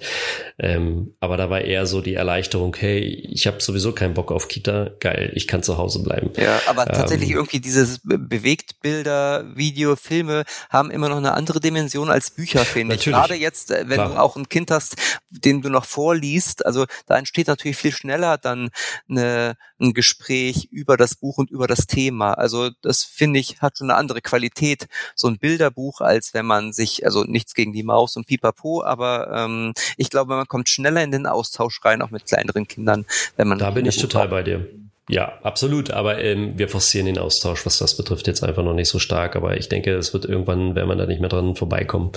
[0.57, 4.47] Ähm, aber da war eher so die Erleichterung, hey, ich habe sowieso keinen Bock auf
[4.47, 6.31] Kita, geil, ich kann zu Hause bleiben.
[6.37, 12.09] Ja, aber ähm, tatsächlich irgendwie dieses Bewegtbilder, Video, Filme haben immer noch eine andere Dimension
[12.09, 13.05] als Bücher, finde ich.
[13.05, 14.09] Gerade jetzt, äh, wenn Klar.
[14.09, 14.95] du auch ein Kind hast,
[15.29, 18.69] dem du noch vorliest, also da entsteht natürlich viel schneller dann
[19.07, 22.33] eine, ein Gespräch über das Buch und über das Thema.
[22.33, 26.73] Also das finde ich hat schon eine andere Qualität, so ein Bilderbuch, als wenn man
[26.73, 31.03] sich, also nichts gegen die Maus und Pipapo, aber ähm, ich glaube, man kommt schneller
[31.03, 33.05] in den Austausch rein, auch mit kleineren Kindern,
[33.37, 33.59] wenn man.
[33.59, 34.67] Da bin ich total bei dir.
[35.09, 35.89] Ja, absolut.
[35.89, 39.35] Aber ähm, wir forcieren den Austausch, was das betrifft, jetzt einfach noch nicht so stark.
[39.35, 42.11] Aber ich denke, es wird irgendwann, wenn man da nicht mehr dran vorbeikommen.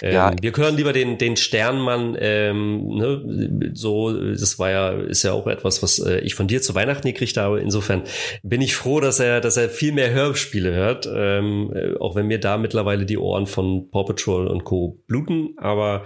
[0.00, 0.32] Ähm, ja.
[0.40, 5.46] Wir hören lieber den, den Sternmann, ähm, ne, so, das war ja, ist ja auch
[5.46, 7.60] etwas, was äh, ich von dir zu Weihnachten gekriegt habe.
[7.60, 8.04] Insofern
[8.42, 11.06] bin ich froh, dass er, dass er viel mehr Hörspiele hört.
[11.12, 14.98] Ähm, äh, auch wenn mir da mittlerweile die Ohren von Paw Patrol und Co.
[15.06, 15.56] bluten.
[15.58, 16.04] Aber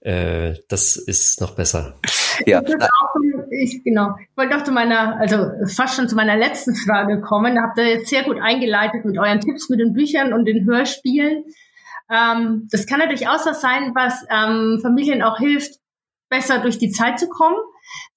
[0.00, 1.94] äh, das ist noch besser.
[2.46, 2.62] Ja.
[2.62, 2.74] Ich,
[3.84, 4.14] genau.
[4.18, 7.60] Ich wollte noch zu meiner, also fast schon zu meiner letzten Frage kommen.
[7.60, 11.44] Habt ihr jetzt sehr gut eingeleitet mit euren Tipps mit den Büchern und den Hörspielen.
[12.10, 15.78] Ähm, das kann natürlich auch was sein, was ähm, Familien auch hilft,
[16.28, 17.56] besser durch die Zeit zu kommen.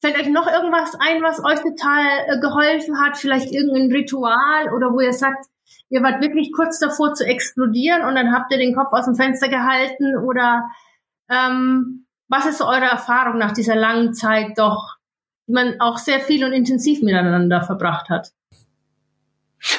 [0.01, 3.17] Fällt euch noch irgendwas ein, was euch total äh, geholfen hat?
[3.17, 5.45] Vielleicht irgendein Ritual oder wo ihr sagt,
[5.89, 9.15] ihr wart wirklich kurz davor zu explodieren und dann habt ihr den Kopf aus dem
[9.15, 10.69] Fenster gehalten oder
[11.29, 14.94] ähm, was ist so eure Erfahrung nach dieser langen Zeit doch,
[15.47, 18.31] man auch sehr viel und intensiv miteinander verbracht hat?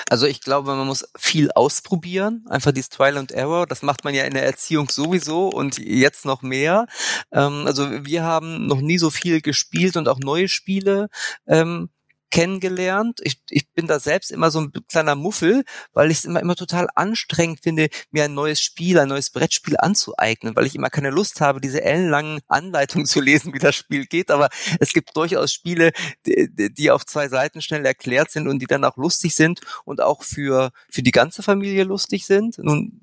[0.09, 3.67] Also ich glaube, man muss viel ausprobieren, einfach dieses Trial and Error.
[3.67, 6.87] Das macht man ja in der Erziehung sowieso und jetzt noch mehr.
[7.33, 11.09] Ähm, also wir haben noch nie so viel gespielt und auch neue Spiele
[11.47, 11.91] ähm,
[12.31, 13.21] kennengelernt.
[13.23, 16.57] Ich, ich bin da selbst immer so ein kleiner Muffel, weil ich es immer, immer
[16.57, 21.11] total anstrengend finde, mir ein neues Spiel, ein neues Brettspiel anzueignen, weil ich immer keine
[21.11, 24.31] Lust habe, diese ellenlangen Anleitungen zu lesen, wie das Spiel geht.
[24.31, 24.49] Aber
[24.81, 25.93] es gibt durchaus Spiele,
[26.27, 30.01] die, die auf zwei Seiten schnell erklärt sind und die dann auch lustig sind und
[30.01, 32.59] auch für, für die ganze Familie lustig sind.
[32.59, 33.01] Nun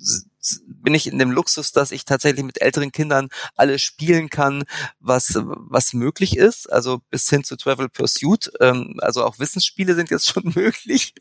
[0.68, 4.64] bin ich in dem Luxus, dass ich tatsächlich mit älteren Kindern alles spielen kann,
[5.00, 6.72] was, was möglich ist.
[6.72, 8.52] Also bis hin zu Travel Pursuit.
[8.60, 11.14] Ähm, also auch Wissensspiele sind jetzt schon möglich.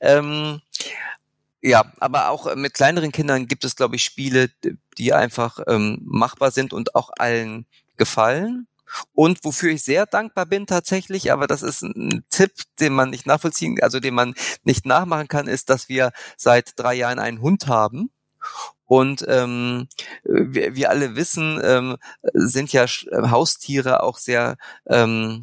[0.00, 0.60] Ähm,
[1.62, 4.50] ja, aber auch mit kleineren Kindern gibt es, glaube ich, Spiele,
[4.98, 7.66] die einfach ähm, machbar sind und auch allen
[7.96, 8.68] gefallen.
[9.12, 13.26] Und wofür ich sehr dankbar bin tatsächlich, aber das ist ein Tipp, den man nicht
[13.26, 17.66] nachvollziehen, also den man nicht nachmachen kann, ist, dass wir seit drei Jahren einen Hund
[17.66, 18.10] haben.
[18.86, 19.88] Und ähm,
[20.24, 21.96] wir, wir alle wissen, ähm,
[22.32, 25.42] sind ja Haustiere auch sehr ähm,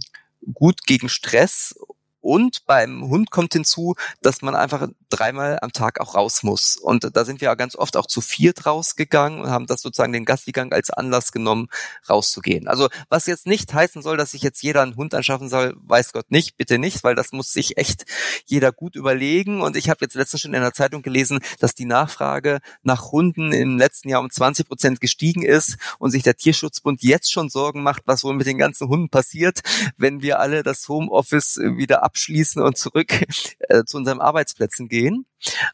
[0.54, 1.76] gut gegen Stress
[2.24, 6.78] und beim Hund kommt hinzu, dass man einfach dreimal am Tag auch raus muss.
[6.78, 10.14] Und da sind wir ja ganz oft auch zu viert rausgegangen und haben das sozusagen
[10.14, 11.68] den Gastigang als Anlass genommen,
[12.10, 12.68] rauszugehen.
[12.68, 16.14] Also was jetzt nicht heißen soll, dass sich jetzt jeder einen Hund anschaffen soll, weiß
[16.14, 18.06] Gott nicht, bitte nicht, weil das muss sich echt
[18.46, 19.62] jeder gut überlegen.
[19.62, 23.52] Und ich habe jetzt letztens schon in der Zeitung gelesen, dass die Nachfrage nach Hunden
[23.52, 27.84] im letzten Jahr um 20 Prozent gestiegen ist und sich der Tierschutzbund jetzt schon Sorgen
[27.84, 29.60] macht, was wohl mit den ganzen Hunden passiert,
[29.98, 33.11] wenn wir alle das Homeoffice wieder ab abschließen und zurück
[33.70, 35.26] äh, zu unseren Arbeitsplätzen gehen.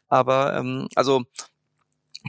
[0.08, 1.24] Aber ähm, also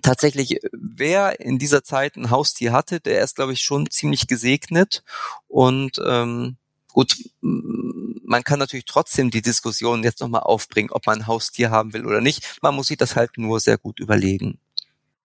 [0.03, 5.03] tatsächlich, wer in dieser Zeit ein Haustier hatte, der ist, glaube ich, schon ziemlich gesegnet.
[5.47, 6.57] Und ähm,
[6.93, 11.93] gut, man kann natürlich trotzdem die Diskussion jetzt nochmal aufbringen, ob man ein Haustier haben
[11.93, 12.59] will oder nicht.
[12.61, 14.59] Man muss sich das halt nur sehr gut überlegen.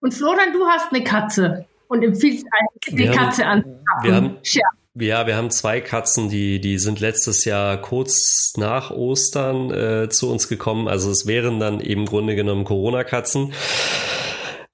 [0.00, 2.46] Und Florian, du hast eine Katze und empfiehlst
[2.86, 3.64] eine Katze an.
[4.02, 4.62] Wir haben, ja
[4.98, 10.30] Ja, wir haben zwei Katzen, die, die sind letztes Jahr kurz nach Ostern äh, zu
[10.30, 10.88] uns gekommen.
[10.88, 13.52] Also es wären dann eben im Grunde genommen Corona-Katzen.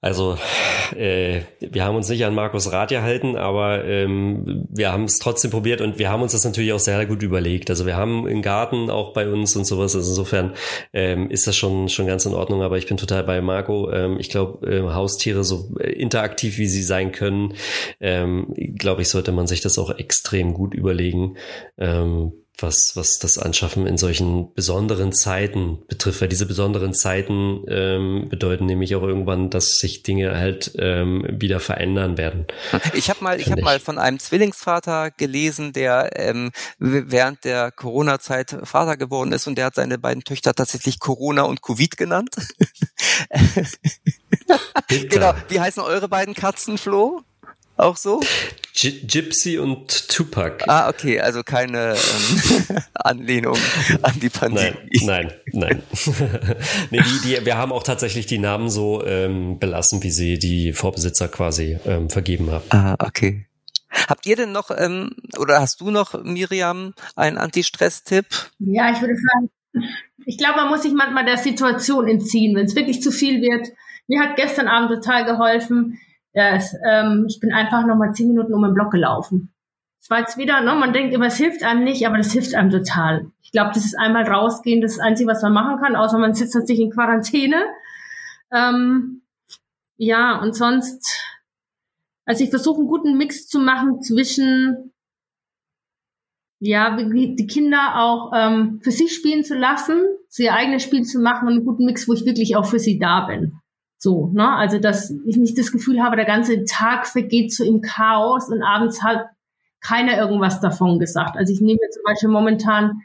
[0.03, 0.37] Also
[0.97, 5.49] äh, wir haben uns nicht an Markus Rat gehalten, aber ähm, wir haben es trotzdem
[5.49, 7.69] probiert und wir haben uns das natürlich auch sehr gut überlegt.
[7.69, 9.95] Also wir haben einen Garten auch bei uns und sowas.
[9.95, 10.55] Also insofern
[10.91, 12.63] ähm, ist das schon schon ganz in Ordnung.
[12.63, 13.89] Aber ich bin total bei Marco.
[13.93, 17.53] Ähm, ich glaube, äh, Haustiere so interaktiv wie sie sein können,
[18.01, 21.37] ähm, glaube ich, sollte man sich das auch extrem gut überlegen.
[21.77, 28.27] Ähm, was, was das Anschaffen in solchen besonderen Zeiten betrifft, weil diese besonderen Zeiten ähm,
[28.29, 32.45] bedeuten nämlich auch irgendwann, dass sich Dinge halt ähm, wieder verändern werden.
[32.93, 38.57] Ich habe mal, ich habe mal von einem Zwillingsvater gelesen, der ähm, während der Corona-Zeit
[38.63, 42.29] Vater geworden ist und der hat seine beiden Töchter tatsächlich Corona und Covid genannt.
[45.09, 45.33] genau.
[45.49, 47.23] Wie heißen eure beiden Katzen, Flo?
[47.77, 48.21] Auch so?
[48.75, 50.65] G Gypsy und Tupac.
[50.67, 53.57] Ah, okay, also keine ähm, Anlehnung
[54.01, 54.75] an die Pandemie.
[55.03, 55.83] Nein, nein, nein.
[56.91, 60.73] nee, die, die, wir haben auch tatsächlich die Namen so ähm, belassen, wie sie die
[60.73, 62.63] Vorbesitzer quasi ähm, vergeben haben.
[62.69, 63.47] Ah, okay.
[64.07, 68.25] Habt ihr denn noch, ähm, oder hast du noch, Miriam, einen Anti-Stress-Tipp?
[68.59, 69.49] Ja, ich würde sagen,
[70.25, 73.67] ich glaube, man muss sich manchmal der Situation entziehen, wenn es wirklich zu viel wird.
[74.07, 75.99] Mir hat gestern Abend total geholfen,
[76.33, 79.53] ja, ähm, ich bin einfach noch mal zehn Minuten um den Block gelaufen.
[80.01, 82.55] Es war jetzt wieder, ne, man denkt immer, es hilft einem nicht, aber das hilft
[82.55, 83.31] einem total.
[83.41, 86.17] Ich glaube, das ist einmal rausgehen, das, ist das Einzige, was man machen kann, außer
[86.17, 87.63] man sitzt natürlich in Quarantäne.
[88.51, 89.21] Ähm,
[89.95, 91.23] ja, und sonst,
[92.25, 94.91] also ich versuche einen guten Mix zu machen zwischen,
[96.59, 101.19] ja, die Kinder auch ähm, für sich spielen zu lassen, sie ihr eigenes Spiel zu
[101.19, 103.59] machen und einen guten Mix, wo ich wirklich auch für sie da bin.
[104.03, 104.49] So, ne?
[104.49, 108.61] Also, dass ich nicht das Gefühl habe, der ganze Tag vergeht so im Chaos und
[108.61, 109.27] abends hat
[109.79, 111.37] keiner irgendwas davon gesagt.
[111.37, 113.01] Also ich nehme zum Beispiel momentan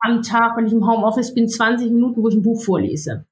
[0.00, 3.24] am Tag, wenn ich im Homeoffice bin, 20 Minuten, wo ich ein Buch vorlese.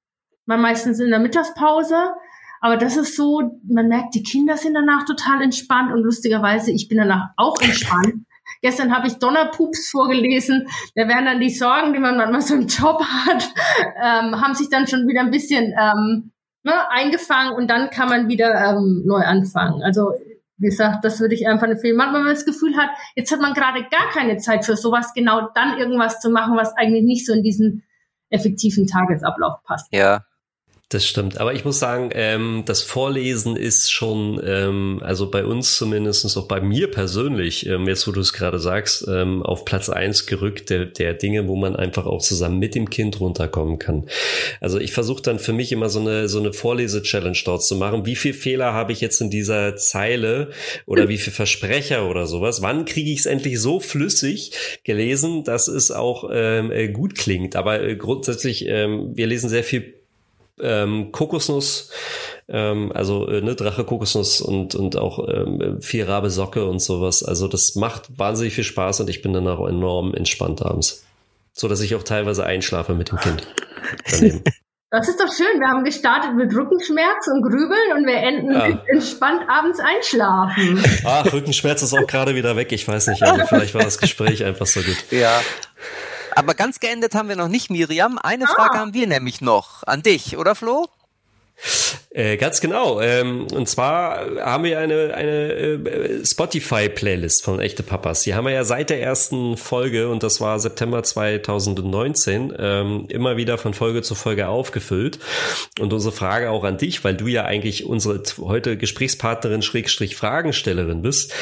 [0.46, 2.14] Man meistens in der Mittagspause,
[2.62, 6.88] aber das ist so, man merkt, die Kinder sind danach total entspannt und lustigerweise, ich
[6.88, 8.24] bin danach auch entspannt.
[8.62, 10.66] Gestern habe ich Donnerpups vorgelesen.
[10.94, 13.50] Da werden dann die Sorgen, die man manchmal so im Job hat,
[14.02, 16.32] ähm, haben sich dann schon wieder ein bisschen ähm,
[16.66, 19.82] ne, eingefangen und dann kann man wieder ähm, neu anfangen.
[19.82, 20.12] Also
[20.58, 21.96] wie gesagt, das würde ich einfach empfehlen.
[21.96, 25.12] Manchmal, wenn man das Gefühl hat, jetzt hat man gerade gar keine Zeit für sowas,
[25.14, 27.84] genau dann irgendwas zu machen, was eigentlich nicht so in diesen
[28.30, 29.86] effektiven Tagesablauf passt.
[29.92, 30.24] Ja,
[30.88, 31.40] das stimmt.
[31.40, 36.46] Aber ich muss sagen, ähm, das Vorlesen ist schon, ähm, also bei uns zumindest, auch
[36.46, 40.70] bei mir persönlich, ähm, jetzt wo du es gerade sagst, ähm, auf Platz eins gerückt
[40.70, 44.06] der, der Dinge, wo man einfach auch zusammen mit dem Kind runterkommen kann.
[44.60, 48.06] Also ich versuche dann für mich immer so eine, so eine Vorlese-Challenge dort zu machen.
[48.06, 50.50] Wie viel Fehler habe ich jetzt in dieser Zeile
[50.86, 52.62] oder wie viel Versprecher oder sowas?
[52.62, 54.52] Wann kriege ich es endlich so flüssig
[54.84, 57.56] gelesen, dass es auch ähm, äh, gut klingt?
[57.56, 59.95] Aber äh, grundsätzlich, ähm, wir lesen sehr viel
[60.60, 61.90] ähm, Kokosnuss,
[62.48, 67.22] ähm, also äh, ne, Drache Kokosnuss und, und auch ähm, viel Rabe Socke und sowas.
[67.22, 71.04] Also das macht wahnsinnig viel Spaß und ich bin dann auch enorm entspannt abends.
[71.52, 73.46] So dass ich auch teilweise einschlafe mit dem Kind
[74.10, 74.42] daneben.
[74.88, 75.60] Das ist doch schön.
[75.60, 78.68] Wir haben gestartet mit Rückenschmerz und Grübeln und wir enden ja.
[78.68, 80.82] mit entspannt abends einschlafen.
[81.04, 82.70] Ach, Rückenschmerz ist auch gerade wieder weg.
[82.70, 83.22] Ich weiß nicht.
[83.22, 84.96] Also vielleicht war das Gespräch einfach so gut.
[85.10, 85.40] Ja.
[86.36, 88.18] Aber ganz geendet haben wir noch nicht, Miriam.
[88.18, 88.48] Eine ah.
[88.48, 90.86] Frage haben wir nämlich noch an dich, oder Flo?
[92.10, 93.00] Äh, ganz genau.
[93.00, 98.22] Ähm, und zwar haben wir eine, eine äh, Spotify-Playlist von Echte Papas.
[98.22, 103.36] Die haben wir ja seit der ersten Folge, und das war September 2019, ähm, immer
[103.36, 105.18] wieder von Folge zu Folge aufgefüllt.
[105.78, 111.02] Und unsere Frage auch an dich, weil du ja eigentlich unsere heute Gesprächspartnerin Schrägstrich Fragenstellerin
[111.02, 111.34] bist.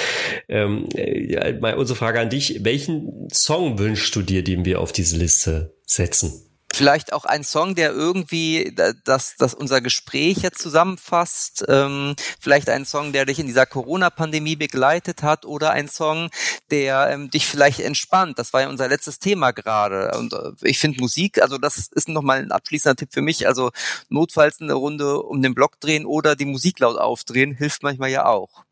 [0.48, 5.16] Ähm, äh, unsere Frage an dich, welchen Song wünschst du dir, den wir auf diese
[5.16, 6.53] Liste setzen?
[6.74, 11.64] Vielleicht auch ein Song, der irgendwie das, das unser Gespräch jetzt zusammenfasst.
[11.68, 16.30] Ähm, vielleicht ein Song, der dich in dieser Corona-Pandemie begleitet hat oder ein Song,
[16.72, 18.38] der ähm, dich vielleicht entspannt.
[18.40, 20.18] Das war ja unser letztes Thema gerade.
[20.18, 23.46] Und äh, ich finde Musik, also das ist nochmal ein abschließender Tipp für mich.
[23.46, 23.70] Also
[24.08, 28.26] notfalls eine Runde um den Block drehen oder die Musik laut aufdrehen, hilft manchmal ja
[28.26, 28.64] auch.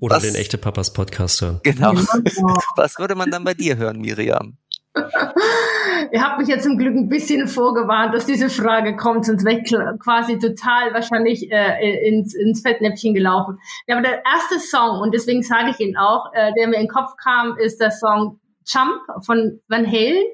[0.00, 1.60] Oder Was, den echte Papas Podcast hören.
[1.62, 1.92] Genau.
[2.76, 4.56] Was würde man dann bei dir hören, Miriam?
[6.12, 9.60] Ihr habt mich jetzt zum Glück ein bisschen vorgewarnt, dass diese Frage kommt, sonst wäre
[9.60, 13.58] ich quasi total wahrscheinlich äh, ins, ins Fettnäpfchen gelaufen.
[13.86, 16.82] Ja, aber der erste Song, und deswegen sage ich ihn auch, äh, der mir in
[16.82, 20.24] den Kopf kam, ist der Song Jump von Van Halen.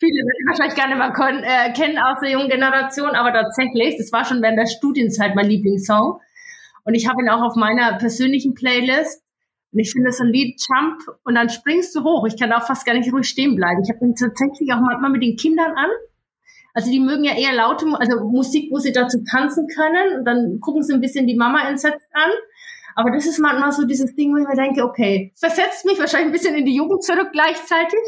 [0.00, 4.12] Viele werden wahrscheinlich gerne mal können, äh, kennen aus der jungen Generation, aber tatsächlich, das
[4.12, 6.20] war schon während der Studienzeit mein Lieblingssong.
[6.84, 9.25] Und ich habe ihn auch auf meiner persönlichen Playlist
[9.76, 12.26] Und ich finde, so ein Lied Jump und dann springst du hoch.
[12.26, 13.82] Ich kann auch fast gar nicht ruhig stehen bleiben.
[13.84, 15.90] Ich habe ihn tatsächlich auch manchmal mit den Kindern an.
[16.72, 20.20] Also die mögen ja eher laute, also Musik, wo sie dazu tanzen können.
[20.20, 22.30] Und dann gucken sie ein bisschen die Mama entsetzt an.
[22.94, 26.28] Aber das ist manchmal so dieses Ding, wo ich mir denke, okay, versetzt mich wahrscheinlich
[26.28, 28.00] ein bisschen in die Jugend zurück gleichzeitig.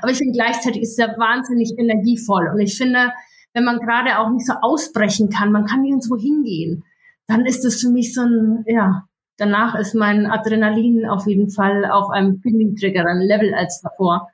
[0.00, 2.50] Aber ich finde, gleichzeitig ist es ja wahnsinnig energievoll.
[2.52, 3.12] Und ich finde,
[3.52, 6.84] wenn man gerade auch nicht so ausbrechen kann, man kann nirgendwo hingehen,
[7.26, 11.84] dann ist das für mich so ein, ja, danach ist mein Adrenalin auf jeden Fall
[11.90, 14.28] auf einem viel niedrigeren Level als davor.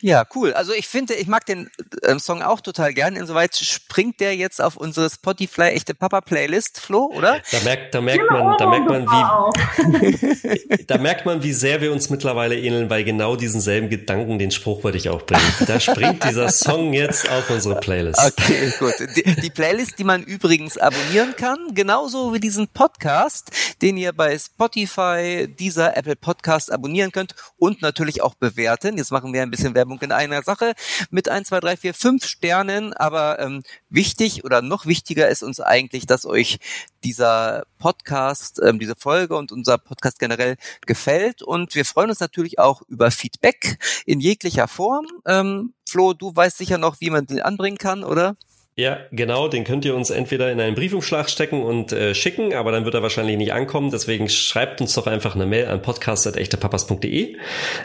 [0.00, 0.52] Ja, cool.
[0.52, 1.68] Also ich finde, ich mag den
[2.02, 3.16] äh, Song auch total gern.
[3.16, 7.40] Insoweit springt der jetzt auf unsere Spotify echte Papa Playlist, Flo, oder?
[7.50, 11.90] Da merkt, da merkt man, da merkt man, wie, da merkt man, wie sehr wir
[11.90, 15.42] uns mittlerweile ähneln, weil genau diesen selben Gedanken, den Spruch wollte ich auch bringen.
[15.66, 18.20] Da springt dieser Song jetzt auf unsere Playlist.
[18.24, 18.94] Okay, gut.
[19.16, 23.50] Die, die Playlist, die man übrigens abonnieren kann, genauso wie diesen Podcast,
[23.82, 28.96] den ihr bei Spotify, dieser Apple Podcast abonnieren könnt und natürlich auch bewerten.
[28.96, 30.74] Jetzt machen wir ein bisschen Werbung Werbung in einer Sache
[31.10, 32.92] mit 1, 2, 3, 4, 5 Sternen.
[32.92, 36.58] Aber ähm, wichtig oder noch wichtiger ist uns eigentlich, dass euch
[37.04, 41.42] dieser Podcast, ähm, diese Folge und unser Podcast generell gefällt.
[41.42, 45.06] Und wir freuen uns natürlich auch über Feedback in jeglicher Form.
[45.26, 48.36] Ähm, Flo, du weißt sicher noch, wie man den anbringen kann, oder?
[48.78, 52.70] Ja, genau, den könnt ihr uns entweder in einen Briefumschlag stecken und äh, schicken, aber
[52.70, 53.90] dann wird er wahrscheinlich nicht ankommen.
[53.90, 57.38] Deswegen schreibt uns doch einfach eine Mail an podcast.echtepapas.de.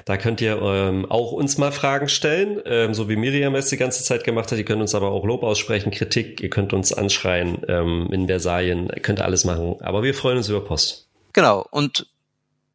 [0.06, 3.78] Da könnt ihr ähm, auch uns mal Fragen stellen, ähm, so wie Miriam es die
[3.78, 4.60] ganze Zeit gemacht hat.
[4.60, 8.92] Ihr könnt uns aber auch Lob aussprechen, Kritik, ihr könnt uns anschreien ähm, in Versalien,
[8.96, 9.78] ihr könnt alles machen.
[9.82, 11.08] Aber wir freuen uns über Post.
[11.34, 12.06] Genau, und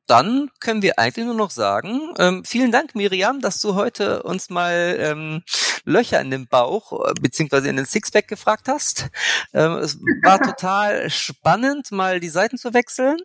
[0.09, 4.49] dann können wir eigentlich nur noch sagen, ähm, vielen Dank, Miriam, dass du heute uns
[4.49, 5.43] mal ähm,
[5.85, 9.09] Löcher in den Bauch äh, beziehungsweise in den Sixpack gefragt hast.
[9.53, 13.19] Ähm, es war total spannend, mal die Seiten zu wechseln.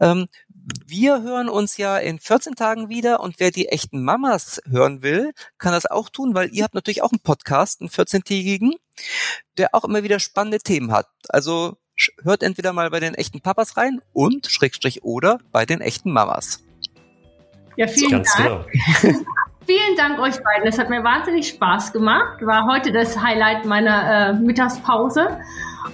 [0.00, 0.26] Ähm,
[0.86, 5.32] wir hören uns ja in 14 Tagen wieder und wer die echten Mamas hören will,
[5.58, 8.72] kann das auch tun, weil ihr habt natürlich auch einen Podcast, einen 14-tägigen,
[9.56, 11.06] der auch immer wieder spannende Themen hat.
[11.28, 11.76] Also
[12.22, 16.64] hört entweder mal bei den echten Papas rein und Schrägstrich oder bei den echten Mamas.
[17.76, 18.66] Ja, vielen Ganz Dank.
[19.02, 19.18] Genau.
[19.66, 20.68] vielen Dank euch beiden.
[20.68, 22.40] Es hat mir wahnsinnig Spaß gemacht.
[22.42, 25.38] War heute das Highlight meiner äh, Mittagspause.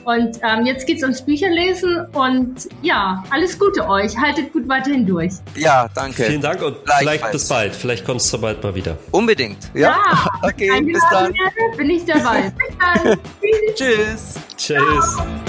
[0.05, 4.17] Und ähm, jetzt geht's ums Bücherlesen und ja, alles Gute euch.
[4.17, 5.33] Haltet gut weiterhin durch.
[5.57, 6.25] Ja, danke.
[6.25, 7.75] Vielen Dank und vielleicht bis bald.
[7.75, 8.97] Vielleicht kommst du bald mal wieder.
[9.11, 9.71] Unbedingt.
[9.75, 9.97] Ja.
[10.05, 11.35] ja okay, bis dann.
[11.77, 12.53] Bin ich dabei.
[12.57, 13.19] Bis dann.
[13.75, 14.39] Tschüss.
[14.57, 15.17] Tschüss.
[15.17, 15.41] Ciao.